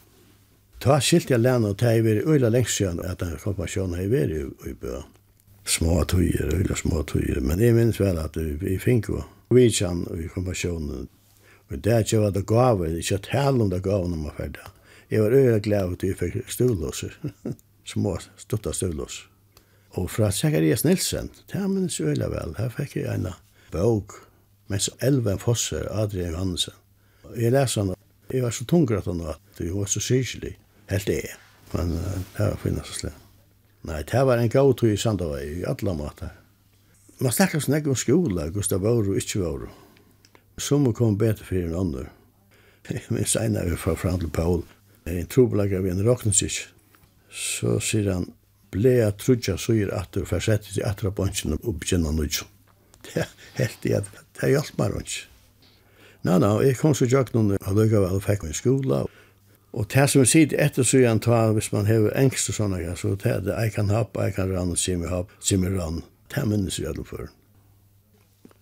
Ta 0.81 0.97
skilt 1.01 1.31
jeg 1.31 1.41
lærne 1.41 1.75
og 1.75 1.79
det 1.81 1.93
i 1.99 2.05
vært 2.05 2.25
øyla 2.25 2.49
lengst 2.53 2.81
siden 2.81 3.03
at 3.05 3.21
den 3.21 3.37
konfirmasjonen 3.37 3.99
har 3.99 4.09
vært 4.13 4.35
i, 4.37 4.43
i 4.71 4.73
bø. 4.73 5.03
Små 5.67 6.05
tøyer, 6.05 6.55
øyla 6.55 6.77
små 6.79 7.03
tøyer, 7.03 7.41
men 7.41 7.61
jeg 7.61 7.75
minns 7.75 8.01
vel 8.01 8.21
at 8.23 8.37
vi 8.37 8.79
fikk 8.79 9.11
jo 9.13 9.23
vidtjan 9.53 10.05
i 10.17 10.29
konfirmasjonen. 10.33 11.09
Og 11.69 11.79
det 11.85 11.93
er 11.93 12.05
ikke 12.05 12.23
hva 12.23 12.33
det 12.33 12.47
gav, 12.47 12.85
det 12.85 12.93
er 12.93 12.99
ikke 13.05 13.25
tale 13.29 13.65
om 13.65 13.71
det 13.73 13.83
gav 13.85 14.09
når 14.09 14.21
man 14.25 14.37
ferdig. 14.37 14.69
Jeg 15.11 15.23
var 15.23 15.37
øyla 15.37 15.59
glad 15.61 15.93
at 15.93 16.09
vi 16.09 16.17
fikk 16.17 16.45
stuvlåser, 16.49 17.17
små 17.93 18.19
stutta 18.37 18.73
stuvlåser. 18.73 19.36
Og 19.97 20.11
fra 20.13 20.31
Zacharias 20.31 20.85
Nilsen, 20.85 21.31
det 21.49 21.57
er 21.57 21.69
minnes 21.73 21.97
jo 21.97 22.11
veldig 22.11 22.29
vel, 22.29 22.55
her 22.59 22.73
fikk 22.73 22.99
jeg 22.99 23.09
en 23.09 23.31
bøk, 23.73 24.19
mens 24.69 24.91
Elven 25.01 25.41
Fosser, 25.41 25.87
Adrian 25.89 26.35
Johansen. 26.35 26.77
Jeg 27.37 27.55
leser 27.55 27.83
han, 27.83 27.95
jeg 28.29 28.45
var 28.45 28.53
så 28.53 28.67
tunger 28.69 29.01
at 29.01 29.09
han 29.09 29.23
var, 29.25 29.39
det 29.59 29.71
var 29.73 29.89
så 29.89 30.03
sykelig, 30.05 30.53
helt 30.93 31.09
det 31.09 31.17
er. 31.31 31.39
Men 31.73 31.97
uh, 31.97 32.13
det 32.37 32.51
var 32.51 32.61
finnes 32.61 32.93
og 32.93 33.01
slett. 33.01 33.23
Nei, 33.87 34.03
det 34.03 34.23
var 34.29 34.43
en 34.43 34.53
gav 34.53 34.75
tog 34.77 34.93
i 34.93 35.01
Sandavai, 35.01 35.43
i 35.61 35.67
alle 35.71 35.97
måter. 35.97 36.37
Man 37.23 37.33
snakker 37.33 37.63
sånn 37.63 37.79
ikke 37.79 37.95
om 37.95 37.99
skola, 37.99 38.51
Gustav 38.53 38.85
Vauro, 38.85 39.17
ikke 39.17 39.41
Vauro. 39.47 39.73
Som 40.61 40.85
kom 40.97 41.17
bedre 41.21 41.47
for 41.47 41.57
en 41.57 41.77
andre. 41.77 42.09
Men 43.09 43.25
senere 43.27 43.73
vi 43.73 43.79
fra 43.81 43.97
fram 43.99 44.21
til 44.21 44.31
Paul, 44.31 44.61
en 45.09 45.31
trobelager 45.33 45.81
vi 45.85 45.91
en 45.95 46.05
råkningskirk. 46.05 46.67
Så 47.33 47.79
sier 47.83 48.13
han, 48.13 48.29
blea 48.77 49.11
trutja 49.17 49.57
suir 49.61 49.91
atur 49.97 50.27
og 50.27 50.31
farsetti 50.35 50.77
til 50.77 50.87
atra 50.87 51.11
bønsjen 51.11 51.57
og 51.57 51.81
begynna 51.81 52.13
nudjon. 52.15 52.53
Det 53.07 53.27
helt 53.57 53.87
i 53.87 53.95
at 53.97 54.09
det 54.41 54.53
hjalp 54.53 54.79
meg 54.79 54.95
rundt. 54.95 55.17
Nei, 56.27 56.41
nei, 56.43 56.51
jeg 56.67 56.79
kom 56.81 56.95
så 56.97 57.07
jakt 57.07 57.37
noen 57.37 57.55
og 57.57 57.77
lukka 57.77 58.03
vel 58.03 58.19
og 58.19 58.25
fikk 58.25 58.45
min 58.45 58.57
skola. 58.57 59.05
Og 59.77 59.89
det 59.93 60.07
som 60.11 60.23
vi 60.23 60.29
sier 60.31 60.55
etter 60.63 60.87
så 60.87 61.03
igjen 61.03 61.21
ta, 61.23 61.51
hvis 61.55 61.69
man 61.75 61.87
hever 61.87 62.15
engst 62.19 62.51
og 62.51 62.57
sånne, 62.57 62.81
så 62.97 63.13
det 63.15 63.31
er 63.31 63.43
det, 63.45 63.57
jeg 63.61 63.75
kan 63.77 63.93
hopp, 63.93 64.17
jeg 64.17 64.35
kan 64.39 64.51
rann, 64.51 64.73
og 64.73 64.81
simmer 64.81 65.13
hopp, 65.13 65.35
simmer 65.45 65.75
rann. 65.77 66.01
Det 66.33 66.41
er 66.43 66.49
minnes 66.49 66.79
vi 66.81 66.87
alle 66.89 67.05
for. 67.07 67.29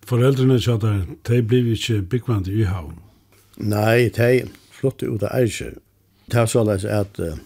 Foreldrene 0.05 0.59
tjata, 0.61 0.91
de 1.25 1.41
blir 1.41 1.71
ikke 1.73 2.01
byggvand 2.11 2.51
i 2.51 2.67
havn. 2.69 2.99
Nei, 3.57 4.11
de 4.13 4.49
flyttet 4.75 5.09
ut 5.09 5.23
av 5.23 5.39
Eirsjø. 5.39 5.71
Det 6.29 6.41
er 6.41 6.51
såleis 6.51 6.85
at 6.85 7.17
uh, 7.23 7.39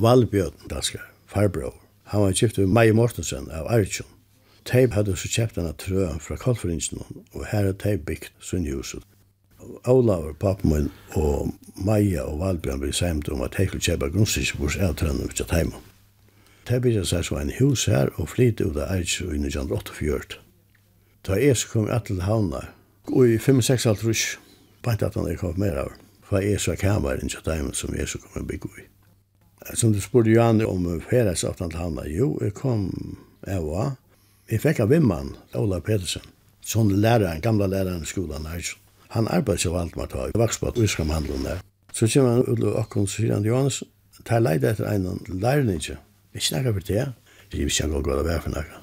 Valbjørn, 0.00 0.68
danskar, 0.70 1.04
farbror, 1.28 1.74
Han 2.06 2.22
var 2.22 2.32
kjipt 2.32 2.58
av 2.58 2.68
Maja 2.68 2.94
Mortensen 2.94 3.50
av 3.50 3.66
Arjun. 3.66 4.06
Teip 4.66 4.92
hadde 4.94 5.16
så 5.18 5.26
kjøpt 5.30 5.56
denne 5.58 5.72
trøen 5.78 6.20
fra 6.22 6.36
Kolfringen, 6.38 7.02
og 7.34 7.48
her 7.50 7.66
er 7.66 7.74
Teip 7.82 8.04
bygd 8.06 8.28
Sunnhuset. 8.38 9.02
Olaver, 9.90 10.32
papen 10.38 10.70
min, 10.70 10.88
og 11.18 11.50
Maja 11.82 12.22
og 12.30 12.38
Valbjørn 12.44 12.84
ble 12.84 12.92
semt 12.94 13.30
om 13.30 13.42
at 13.42 13.56
Teip 13.58 13.72
skulle 13.72 13.88
kjøpe 13.88 14.12
grunnstykke 14.14 14.62
på 14.62 14.70
seg 14.74 14.86
av 14.86 14.96
trøen 15.02 15.22
ut 15.26 15.42
av 15.42 15.50
Teip. 15.50 15.74
Teip 16.66 16.86
bygde 16.86 17.02
seg 17.10 17.26
så 17.26 17.40
en 17.40 17.54
hus 17.58 17.88
her 17.90 18.14
og 18.14 18.30
flytte 18.34 18.70
ut 18.70 18.78
av 18.78 18.90
Arjun 19.00 19.34
i 19.34 19.42
1948. 19.50 20.38
Da 21.26 21.42
jeg 21.42 21.58
så 21.58 21.72
kom 21.74 21.90
jeg 21.90 22.06
til 22.06 22.22
havna, 22.22 22.68
og 23.10 23.22
i 23.26 23.38
5-6 23.42 23.90
alt 23.90 24.06
rus, 24.06 24.28
bare 24.86 25.10
at 25.10 25.18
han 25.18 25.26
er 25.26 25.42
kommet 25.42 25.58
mer 25.62 25.82
av, 25.88 25.94
for 26.22 26.38
jeg 26.38 26.62
så 26.62 26.78
kamer 26.78 27.18
inn 27.18 27.34
til 27.34 27.42
Teip 27.42 27.74
som 27.74 27.98
jeg 27.98 28.14
så 28.14 28.22
kom 28.22 28.38
jeg 28.44 28.52
bygge 28.54 28.76
i 28.78 28.92
som 29.74 29.92
du 29.92 30.00
spurte 30.00 30.30
Johan 30.30 30.62
om 30.66 30.86
ferdsaftan 31.02 31.72
til 31.72 31.80
hamna, 31.80 32.06
jo, 32.10 32.34
jeg 32.42 32.54
kom, 32.54 32.88
jeg 33.46 33.62
var, 33.64 33.96
jeg 34.50 34.62
fikk 34.62 34.82
av 34.84 34.92
vimman, 34.92 35.34
Ola 35.58 35.80
Petersen, 35.82 36.24
som 36.66 36.90
læreren, 36.90 37.42
gamla 37.42 37.68
læreren 37.70 38.04
i 38.06 38.10
skolen 38.10 38.46
her, 38.50 38.72
han 39.14 39.28
arbeidde 39.32 39.64
seg 39.64 39.74
valgt 39.74 39.96
med 39.96 40.08
å 40.08 40.12
ta 40.12 40.28
i 40.28 40.38
vakspått, 40.38 40.80
vi 40.82 40.88
skal 40.90 41.10
handle 41.10 41.38
der. 41.44 41.62
Så 41.94 42.08
kommer 42.12 42.36
han 42.36 42.48
ut 42.48 42.64
og 42.64 42.80
akkurat, 42.82 43.10
så 43.10 43.22
sier 43.22 43.34
han, 43.34 43.46
Johannes, 43.46 43.82
ta 44.26 44.40
leid 44.42 44.66
etter 44.66 44.88
en 44.90 45.22
lærning, 45.30 45.80
jeg 45.82 46.42
snakker 46.42 46.76
for 46.76 46.88
det, 46.88 47.06
jeg 47.54 47.68
visste 47.68 47.86
ikke 47.86 48.02
hva 48.02 48.18
det 48.18 48.26
var 48.26 48.42
for 48.44 48.54
noe. 48.54 48.82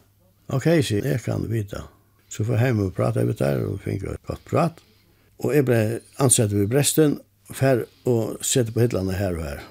Ok, 0.54 0.70
sier 0.86 1.06
jeg 1.08 1.22
kan 1.24 1.46
vite. 1.52 1.84
Så 2.32 2.44
får 2.48 2.58
jeg 2.58 2.72
hjem 2.72 2.82
og 2.88 2.96
prate 2.98 3.24
litt 3.28 3.40
der, 3.40 3.62
og 3.68 3.84
fikk 3.84 4.08
et 4.10 4.26
godt 4.28 4.44
prat. 4.50 4.82
Og 5.44 5.54
jeg 5.54 5.68
ble 5.68 5.82
ansett 6.24 6.54
ved 6.56 6.72
Bresten, 6.72 7.20
fer 7.54 7.86
og 8.10 8.40
sette 8.46 8.74
på 8.74 8.82
hitlene 8.84 9.16
her 9.20 9.38
og 9.38 9.46
her. 9.46 9.64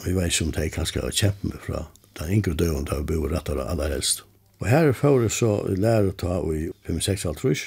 Og 0.00 0.06
jeg 0.06 0.16
vet 0.16 0.32
ikke 0.32 0.44
om 0.44 0.52
det 0.56 0.64
er 0.64 0.74
kanskje 0.74 1.04
å 1.04 1.12
kjempe 1.12 1.52
meg 1.52 1.62
fra 1.66 1.84
den 2.18 2.32
yngre 2.38 2.54
døven 2.56 2.88
der 2.88 3.02
vi 3.04 3.16
bor 3.16 3.32
og 3.36 3.70
aller 3.70 3.92
helst. 3.92 4.24
Og 4.60 4.66
her 4.68 4.92
får 4.92 5.22
jeg 5.22 5.30
så 5.36 5.52
lærer 5.76 6.12
ta 6.12 6.40
i 6.52 6.68
5-6 6.88 7.28
alt 7.28 7.40
trus, 7.40 7.62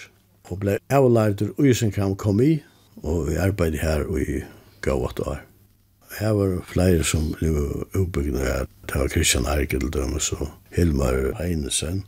og 0.50 0.60
ble 0.62 0.78
avlært 0.94 1.40
til 1.42 1.54
Uysenkram 1.58 2.16
kom 2.16 2.42
i, 2.42 2.60
og 3.02 3.30
vi 3.30 3.40
arbeidde 3.42 3.82
her 3.82 4.06
i 4.18 4.44
gået 4.82 5.20
år. 5.20 5.42
Her 6.20 6.34
var 6.38 6.60
flere 6.70 7.04
som 7.04 7.32
ble 7.34 7.50
utbyggende 7.98 8.44
her. 8.46 8.68
Det 8.86 9.00
var 9.00 9.08
Christian 9.10 9.46
Ergeldømes 9.50 10.32
og 10.38 10.50
Hilmar 10.76 11.34
Heinesen, 11.40 12.04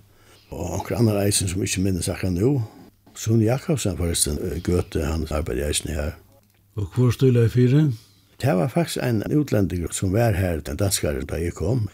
og 0.49 0.73
onker 0.79 0.97
andre 0.97 1.25
eisen 1.25 1.49
som 1.49 1.63
ikke 1.65 1.81
minnes 1.81 2.09
akkurat 2.09 2.35
nå. 2.35 2.51
Sune 3.15 3.45
Jakobsen 3.45 3.97
forresten, 3.97 4.37
Gøte, 4.63 5.05
han 5.05 5.25
arbeidde 5.31 5.65
eisen 5.67 5.89
her. 5.89 6.11
Og 6.75 6.91
hvor 6.95 7.11
stod 7.11 7.33
jeg 7.33 7.51
fire? 7.51 7.91
Det 8.41 8.55
var 8.55 8.67
faktisk 8.67 9.03
en 9.03 9.23
utlending 9.31 9.87
som 9.91 10.13
var 10.13 10.35
her, 10.35 10.59
den 10.59 10.77
danskare 10.77 11.23
da 11.27 11.39
jeg 11.39 11.55
kom. 11.55 11.87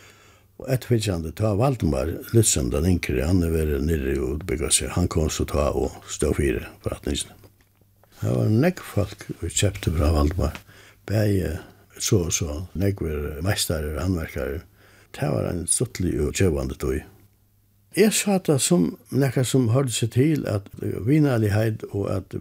Og 0.62 0.70
etterfyrtjande, 0.70 1.32
ta 1.38 1.54
Valdemar 1.58 2.10
Lutzen, 2.34 2.70
den 2.74 2.86
yngre, 2.86 3.26
han 3.26 3.42
er 3.46 3.54
vært 3.54 3.86
nere 3.86 4.18
og 4.20 4.40
utbygga 4.40 4.70
seg. 4.74 4.92
Han 4.98 5.10
kom 5.10 5.30
så 5.30 5.46
ta 5.50 5.70
og 5.74 6.02
stå 6.10 6.34
fire 6.38 6.68
for 6.84 6.98
at 6.98 7.08
nysene. 7.10 7.38
Det 8.22 8.30
var 8.30 8.52
nekk 8.54 8.84
folk 8.86 9.26
vi 9.42 9.50
kjøpte 9.50 9.94
fra 9.96 10.12
Valdemar. 10.14 10.60
Begge 11.10 11.56
så 11.98 12.26
og 12.28 12.34
så, 12.34 12.60
nekk 12.78 13.02
var 13.02 13.42
og 13.42 14.04
anverkare. 14.04 14.62
Det 15.18 15.30
var 15.30 15.50
en 15.50 15.66
stuttlig 15.68 16.14
og 16.22 16.34
kjøvande 16.34 16.78
tog. 16.78 17.02
Jeg 17.98 18.14
sa 18.16 18.38
det 18.40 18.62
som 18.64 18.86
nekka 19.12 19.44
som 19.44 19.68
hørte 19.74 19.92
seg 19.92 20.14
til 20.14 20.46
at 20.48 20.70
vinaligheid 20.80 21.84
og 21.92 22.06
at 22.14 22.36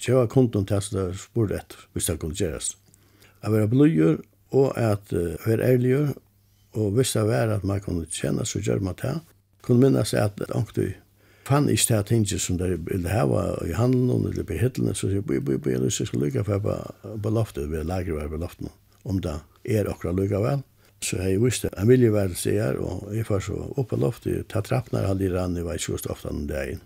kjøva 0.00 0.24
konton 0.32 0.64
til 0.64 0.80
at 0.80 1.18
spurt 1.20 1.52
etter, 1.52 1.82
hvis 1.92 2.08
det 2.08 2.16
kunne 2.22 2.38
gjøres 2.38 2.70
at 3.44 3.52
være 3.52 3.70
bløyer 3.70 4.18
og 4.54 4.72
at 4.78 5.12
uh, 5.12 5.34
være 5.46 5.74
ærliger, 5.74 6.12
og 6.74 6.90
hvis 6.96 7.12
det 7.14 7.26
var 7.28 7.52
at 7.54 7.64
man 7.64 7.80
kunne 7.80 8.06
tjene, 8.10 8.46
så 8.46 8.58
gjør 8.58 8.82
man 8.82 8.96
det. 9.02 9.18
Kunne 9.62 10.04
seg 10.04 10.26
at 10.26 10.54
ångte 10.54 10.94
fann 11.44 11.68
ikke 11.68 11.98
det 11.98 12.06
ting 12.08 12.24
som 12.40 12.58
de 12.58 12.70
ville 12.88 13.10
hava 13.10 13.44
i 13.68 13.74
handen 13.76 14.10
eller 14.10 14.46
på 14.46 14.56
hittelene, 14.58 14.94
så 14.94 15.08
sier 15.08 15.20
jeg, 15.20 15.26
boi, 15.28 15.58
boi, 15.58 15.74
jeg 15.76 15.92
skal 15.92 16.22
lykke 16.22 16.44
for 16.46 16.62
på, 16.64 16.76
på 17.22 17.32
loftet, 17.32 17.68
vi 17.72 17.82
lager 17.84 18.28
på 18.28 18.40
loftet, 18.40 18.72
om 19.04 19.20
det 19.20 19.36
er 19.64 19.90
akkurat 19.90 20.16
lykke 20.16 20.40
vel. 20.44 20.64
Så 21.04 21.18
jeg 21.20 21.42
visste, 21.42 21.68
jeg 21.76 21.88
ville 21.88 22.12
være 22.14 22.36
seer, 22.38 22.78
og 22.80 23.10
jeg 23.12 23.26
var 23.28 23.42
så 23.44 23.58
opp 23.76 23.90
på 23.92 24.00
loftet, 24.00 24.46
ta 24.48 24.62
trappene, 24.64 25.04
han 25.04 25.20
lirer 25.20 25.42
an, 25.42 25.56
jeg 25.56 25.66
var 25.66 25.76
ikke 25.76 25.98
så 26.00 26.14
ofte 26.14 26.32
om 26.32 26.46
det. 26.48 26.78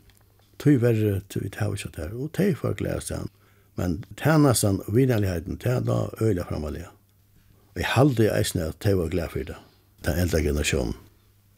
Tøy 0.58 0.80
verre 0.82 1.20
til 1.30 1.44
vi 1.44 1.52
tar 1.54 1.74
ikke 1.74 1.92
det 1.94 2.08
og 2.18 2.32
tøy 2.34 2.50
for 2.58 2.72
å 2.72 2.78
glede 2.78 3.04
seg. 3.06 3.28
Men 3.78 4.00
tjernastan 4.18 4.80
og 4.86 4.94
vinnerligheten, 4.94 5.58
det 5.62 5.70
er 5.70 5.84
da 5.86 6.08
øyla 6.20 6.44
framalega. 6.48 6.90
Og 7.74 7.82
jeg 7.82 7.92
halde 7.94 8.24
i 8.24 8.32
eisne 8.34 8.70
at 8.72 8.80
det 8.82 8.96
var 8.98 9.12
glad 9.12 9.30
for 9.34 9.46
det, 9.46 9.58
den 10.06 10.18
eldre 10.18 10.42
generasjonen. 10.42 10.96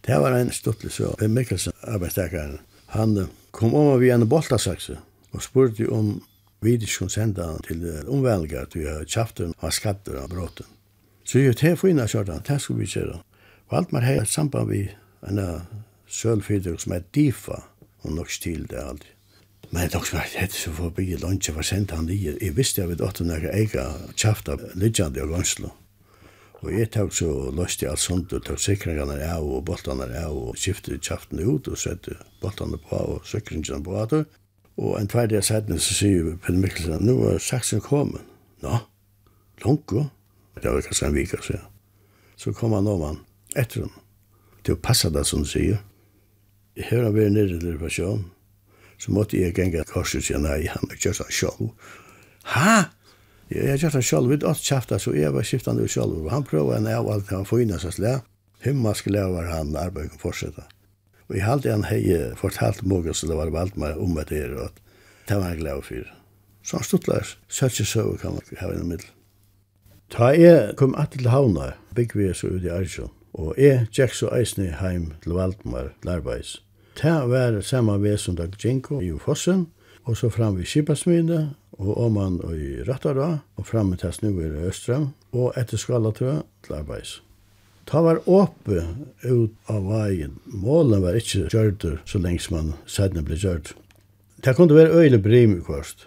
Det 0.06 0.16
var 0.20 0.37
en 0.37 0.52
stuttlig 0.52 0.92
så, 0.92 1.14
Ben 1.18 1.33
Mikkelsen, 1.35 1.72
arbeidstakaren, 1.83 2.59
han 2.92 3.28
kom 3.50 3.74
om 3.74 4.00
vi 4.00 4.11
en 4.11 4.28
boltasakse 4.28 4.98
og 5.33 5.42
spurte 5.42 5.88
om 5.92 6.18
vidisk 6.61 6.98
kunne 6.98 7.11
sende 7.11 7.44
han 7.44 7.62
til 7.64 7.85
omvelger 8.09 8.68
til 8.72 8.88
å 8.90 9.04
kjafte 9.04 9.52
og 9.56 9.72
skatter 9.72 10.18
av 10.20 10.28
bråten. 10.33 10.66
Så 11.24 11.38
jeg 11.38 11.56
til 11.56 11.78
inn 11.88 12.02
av 12.02 12.11
kjørten, 12.11 12.42
det 12.48 12.59
skulle 12.61 12.85
vi 12.85 12.90
gjøre. 12.90 13.20
Og 13.70 13.78
alt 13.78 13.92
man 13.92 14.02
har 14.02 14.24
samband 14.26 14.68
vi 14.68 14.88
en 15.28 15.40
sølfyrir 16.11 16.76
som 16.83 16.96
er 16.96 17.06
difa, 17.14 17.62
og 18.02 18.12
nok 18.16 18.30
stil 18.33 18.66
det 18.66 18.83
alltid. 18.83 19.19
Men 19.70 19.88
det 19.88 20.01
var 20.12 20.27
hett 20.35 20.53
så 20.53 20.73
forbi 20.75 21.16
lunch 21.20 21.51
var 21.55 21.62
sendt 21.62 21.92
han 21.94 22.09
nye. 22.09 22.35
Jeg 22.40 22.57
visste 22.57 22.81
jeg 22.81 22.90
vet 22.90 23.05
at 23.07 23.20
hun 23.23 23.31
er 23.31 23.46
ega 23.53 23.85
av 23.87 24.64
Lidjandi 24.75 25.23
og 25.23 25.37
ganslo. 25.37 25.70
Og 26.61 26.73
jeg 26.75 26.90
tok 26.92 27.14
så 27.16 27.31
løst 27.57 27.83
i 27.83 27.88
alt 27.88 28.03
sånt 28.03 28.33
og 28.37 28.42
tok 28.44 28.61
sikringene 28.61 29.16
av 29.25 29.46
og 29.46 29.62
boltene 29.68 30.09
av 30.20 30.37
og 30.37 30.59
skiftet 30.61 31.07
kjaften 31.07 31.40
ut 31.40 31.70
og 31.70 31.79
sette 31.81 32.18
boltene 32.42 32.81
på 32.88 32.99
og 33.14 33.29
sikringene 33.29 33.85
på 33.85 33.96
at 33.96 34.16
Og 34.81 34.96
en 34.96 35.09
tverdig 35.09 35.37
jeg 35.37 35.44
sette 35.44 35.79
så 35.79 35.94
sier 35.94 36.37
Per 36.40 36.57
Mikkelsen, 36.57 37.05
nå 37.05 37.16
er 37.29 37.38
saksen 37.38 37.81
kommet. 37.81 38.23
Nå, 38.62 38.79
lunko. 39.64 40.07
Det 40.61 40.73
var 40.73 40.85
kanskje 40.85 41.07
en 41.07 41.14
vika, 41.14 41.40
så 41.42 41.53
ja. 41.53 41.64
Så 42.37 42.53
kom 42.53 42.73
han 42.73 42.88
om 42.88 43.03
han, 43.03 43.18
etter 43.57 43.85
han. 43.85 43.92
Det 44.64 44.75
var 44.75 44.81
passet 44.85 45.12
det 45.12 45.27
som 45.29 45.44
du 45.44 45.49
sier. 45.49 45.83
Jeg 46.77 46.88
hører 46.90 47.05
han 47.05 47.14
være 47.14 47.31
nere 47.31 47.59
i 47.61 47.77
person 47.81 48.25
så 49.01 49.13
måtte 49.17 49.39
jeg 49.41 49.55
gjenge 49.57 49.85
korset 49.89 50.21
og 50.21 50.27
si, 50.27 50.35
nei, 50.37 50.65
han 50.69 50.91
har 50.91 50.99
gjort 51.01 51.23
det 51.25 51.35
selv. 51.35 51.71
Ha? 52.53 52.75
Jeg 53.51 53.71
har 53.73 53.81
gjort 53.81 53.97
det 53.97 54.05
selv, 54.05 54.29
vi 54.29 54.37
har 54.37 54.53
åt 54.53 54.67
kjafta, 54.67 54.99
så 55.01 55.15
jeg 55.17 55.33
var 55.35 55.47
skiftende 55.47 55.87
ut 55.87 55.93
selv. 55.93 56.29
Han 56.31 56.45
prøver 56.45 56.77
en 56.77 56.91
av 56.91 57.09
alt, 57.09 57.33
han 57.33 57.49
får 57.49 57.65
innan 57.65 57.81
seg 57.83 57.97
slag. 57.97 58.27
Himmelsk 58.61 59.09
lever 59.09 59.49
han 59.49 59.73
arbeidet 59.81 60.13
kan 60.13 60.21
fortsette. 60.21 60.67
Og 61.31 61.37
jeg 61.39 61.47
halte 61.47 61.73
han 61.73 61.87
hei 61.89 62.03
fortalt 62.37 62.83
måga, 62.85 63.15
så 63.17 63.31
det 63.31 63.39
var 63.39 63.53
valgt 63.55 63.79
meg 63.81 63.97
om 63.97 64.19
at 64.21 64.29
det 64.29 64.45
er, 64.45 64.57
og 64.67 64.83
det 65.29 65.39
var 65.39 65.55
han 65.55 65.63
glad 65.63 65.85
for. 65.87 66.13
Så 66.63 66.77
han 66.77 66.85
stod 66.85 67.09
lær, 67.09 67.35
søtje 67.49 67.87
søve 67.89 68.19
kan 68.21 68.37
man 68.37 68.61
ha 68.61 68.73
i 68.75 68.83
middel. 68.85 69.07
Ta 70.11 70.33
jeg 70.35 70.75
kom 70.77 70.97
at 70.99 71.15
til 71.15 71.31
havna, 71.31 71.73
bygg 71.95 72.17
vi 72.19 72.33
så 72.35 72.51
ut 72.51 72.67
i 72.67 72.73
Arjun, 72.75 73.13
og 73.33 73.55
jeg 73.57 73.87
gikk 73.95 74.17
så 74.19 74.33
eisne 74.35 74.73
heim 74.83 75.13
til 75.23 75.39
Valdmar, 75.39 75.95
til 76.03 76.11
arbeids. 76.19 76.59
Det 77.03 77.27
var 77.27 77.61
samme 77.61 78.19
som 78.19 78.37
dag 78.37 78.53
Jinko 78.59 79.01
i 79.01 79.13
Fossen, 79.19 79.67
og 80.05 80.17
så 80.17 80.29
fram 80.29 80.57
vi 80.59 80.65
Kipasmyne, 80.65 81.55
og 81.73 82.01
Åman 82.05 82.41
og 82.45 82.57
i 82.57 82.83
Rattara, 82.85 83.39
og 83.57 83.67
fram 83.67 83.95
til 83.97 84.13
Snuer 84.13 84.53
i 84.53 84.67
Østrøm, 84.69 85.07
og 85.33 85.55
etter 85.57 85.81
Skalatø 85.81 86.43
til 86.67 86.75
arbeids. 86.77 87.23
Ta 87.87 88.03
var 88.05 88.21
åpe 88.27 88.85
ut 89.25 89.73
av 89.73 89.89
veien. 89.89 90.37
Målen 90.45 91.01
var 91.01 91.17
ikke 91.17 91.49
gjørt 91.49 91.89
så 92.05 92.21
lengst 92.21 92.53
man 92.53 92.75
sædne 92.85 93.25
ble 93.25 93.41
gjørt. 93.41 93.73
Det 94.45 94.57
kunne 94.57 94.77
være 94.77 94.93
øyelig 94.93 95.23
brim 95.23 95.57
i 95.57 95.65
kvarst. 95.65 96.07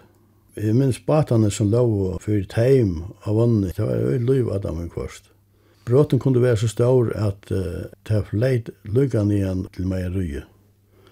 Jeg 0.54 0.78
minns 0.78 1.02
batane 1.02 1.50
som 1.50 1.74
lå 1.74 1.82
og 1.82 2.22
fyrt 2.22 2.54
heim 2.54 3.00
av 3.26 3.34
vannet, 3.42 3.74
det 3.74 3.82
var 3.82 3.98
øyelig 3.98 4.30
liv 4.30 4.48
av 4.54 4.62
dem 4.62 4.84
i 4.86 4.88
kvarst. 4.88 5.26
Bråten 5.84 6.22
kunne 6.22 6.42
være 6.42 6.62
så 6.62 6.68
stor 6.70 7.10
at 7.18 7.50
uh, 7.50 7.90
det 8.06 8.26
fleit 8.30 8.70
lukkan 8.84 9.34
igjen 9.34 9.66
til 9.74 9.90
meg 9.90 10.12
røye. 10.14 10.46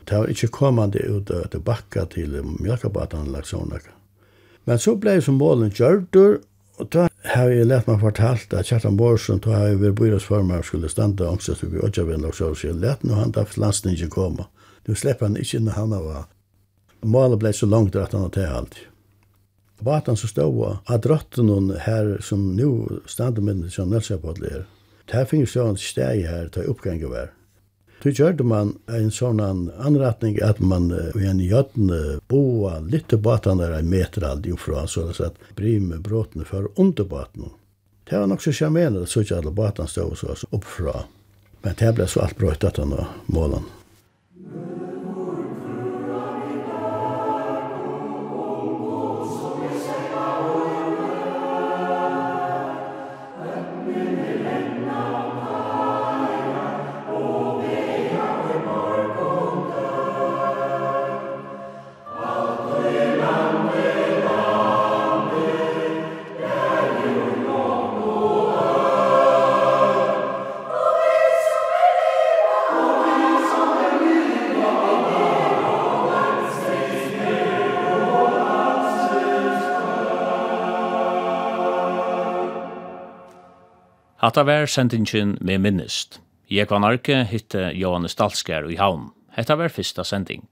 Det 0.04 0.18
var 0.18 0.30
ikke 0.30 0.48
kommande 0.48 0.98
ut 0.98 1.30
av 1.30 1.48
til 1.52 1.62
bakka 1.64 2.06
til 2.14 2.38
mjölkabaten 2.42 3.30
lagt 3.32 3.50
sånne. 3.52 3.80
Men 4.64 4.78
så 4.78 4.94
blei 4.96 5.20
som 5.22 5.38
målen 5.38 5.72
kjørtur, 5.74 6.40
og 6.80 6.88
da 6.94 7.08
har 7.34 7.50
jeg 7.52 7.68
lett 7.68 7.86
meg 7.86 8.00
fortalt 8.02 8.54
at 8.56 8.66
Kjartan 8.66 8.96
Borsen, 8.98 9.40
da 9.42 9.54
har 9.54 9.66
jeg 9.70 9.80
vært 9.82 9.98
byrådsformer 10.00 10.62
skulle 10.66 10.90
standa 10.90 11.28
angstast 11.30 11.64
oppi 11.66 11.82
Åtjavind 11.82 12.26
og 12.26 12.34
så, 12.34 12.52
så 12.54 12.70
jeg 12.70 12.80
lett 12.82 13.04
nå 13.06 13.18
han 13.18 13.34
da 13.34 13.44
landstingen 13.56 14.10
komme. 14.10 14.48
Nu 14.88 14.94
slipper 14.98 15.28
han 15.28 15.38
ikke 15.38 15.60
når 15.62 15.78
han 15.78 15.94
var. 16.06 16.24
Målet 17.02 17.42
blei 17.42 17.52
så 17.54 17.66
langt 17.66 17.96
at 17.96 18.14
han 18.14 18.26
har 18.26 18.34
til 18.34 18.48
alt. 18.48 18.80
Batan 19.82 20.16
som 20.16 20.30
stod 20.30 20.78
at 20.86 21.02
drotten 21.02 21.72
her 21.86 22.16
som 22.22 22.52
nu 22.56 23.00
standa 23.06 23.42
med 23.42 23.70
som 23.70 23.90
Nelsjapodler, 23.90 24.64
det 25.06 25.14
her. 25.14 25.26
Finnes 25.26 25.56
jo 25.56 25.66
en 25.66 25.78
steg 25.78 26.26
her 26.26 26.48
til 26.54 26.70
oppgangen 26.70 27.10
var. 27.10 27.32
Då 28.02 28.10
gjorde 28.10 28.44
man 28.44 28.78
en 28.86 29.10
sån 29.10 29.40
anrättning 29.78 30.42
att 30.42 30.58
man 30.58 30.90
i 31.16 31.26
en 31.26 31.40
jötn 31.40 31.90
boa 32.28 32.78
lite 32.78 33.16
båten 33.16 33.58
där 33.58 33.72
en 33.72 33.90
meter 33.90 34.24
alltid 34.24 34.54
ifrån 34.54 34.88
så 34.88 35.08
att 35.08 35.34
brim 35.56 36.02
bråten 36.02 36.44
för 36.44 36.68
under 36.74 37.04
båten. 37.04 37.44
Det 38.10 38.18
var 38.18 38.26
nog 38.26 38.42
så 38.42 38.52
charmerande 38.52 39.06
så 39.06 39.20
att 39.20 39.32
alla 39.32 39.50
båten 39.50 39.86
stod 39.86 40.18
så 40.18 40.26
uppifrån. 40.50 41.02
Men 41.62 41.74
det 41.78 41.92
blev 41.92 42.06
så 42.06 42.20
allt 42.20 42.36
bröjtat 42.36 42.74
den 42.74 42.94
målen. 43.26 43.62
Hatta 84.32 84.46
vær 84.48 84.64
sendingen 84.64 85.34
med 85.44 85.60
minnest. 85.60 86.14
Jeg 86.48 86.70
var 86.70 86.78
narke 86.80 87.18
hitte 87.28 87.66
Johannes 87.76 88.14
Dalskær 88.16 88.64
i 88.72 88.78
havn. 88.80 89.10
Hetta 89.36 89.58
var 89.60 89.68
fyrsta 89.68 90.06
sending. 90.08 90.46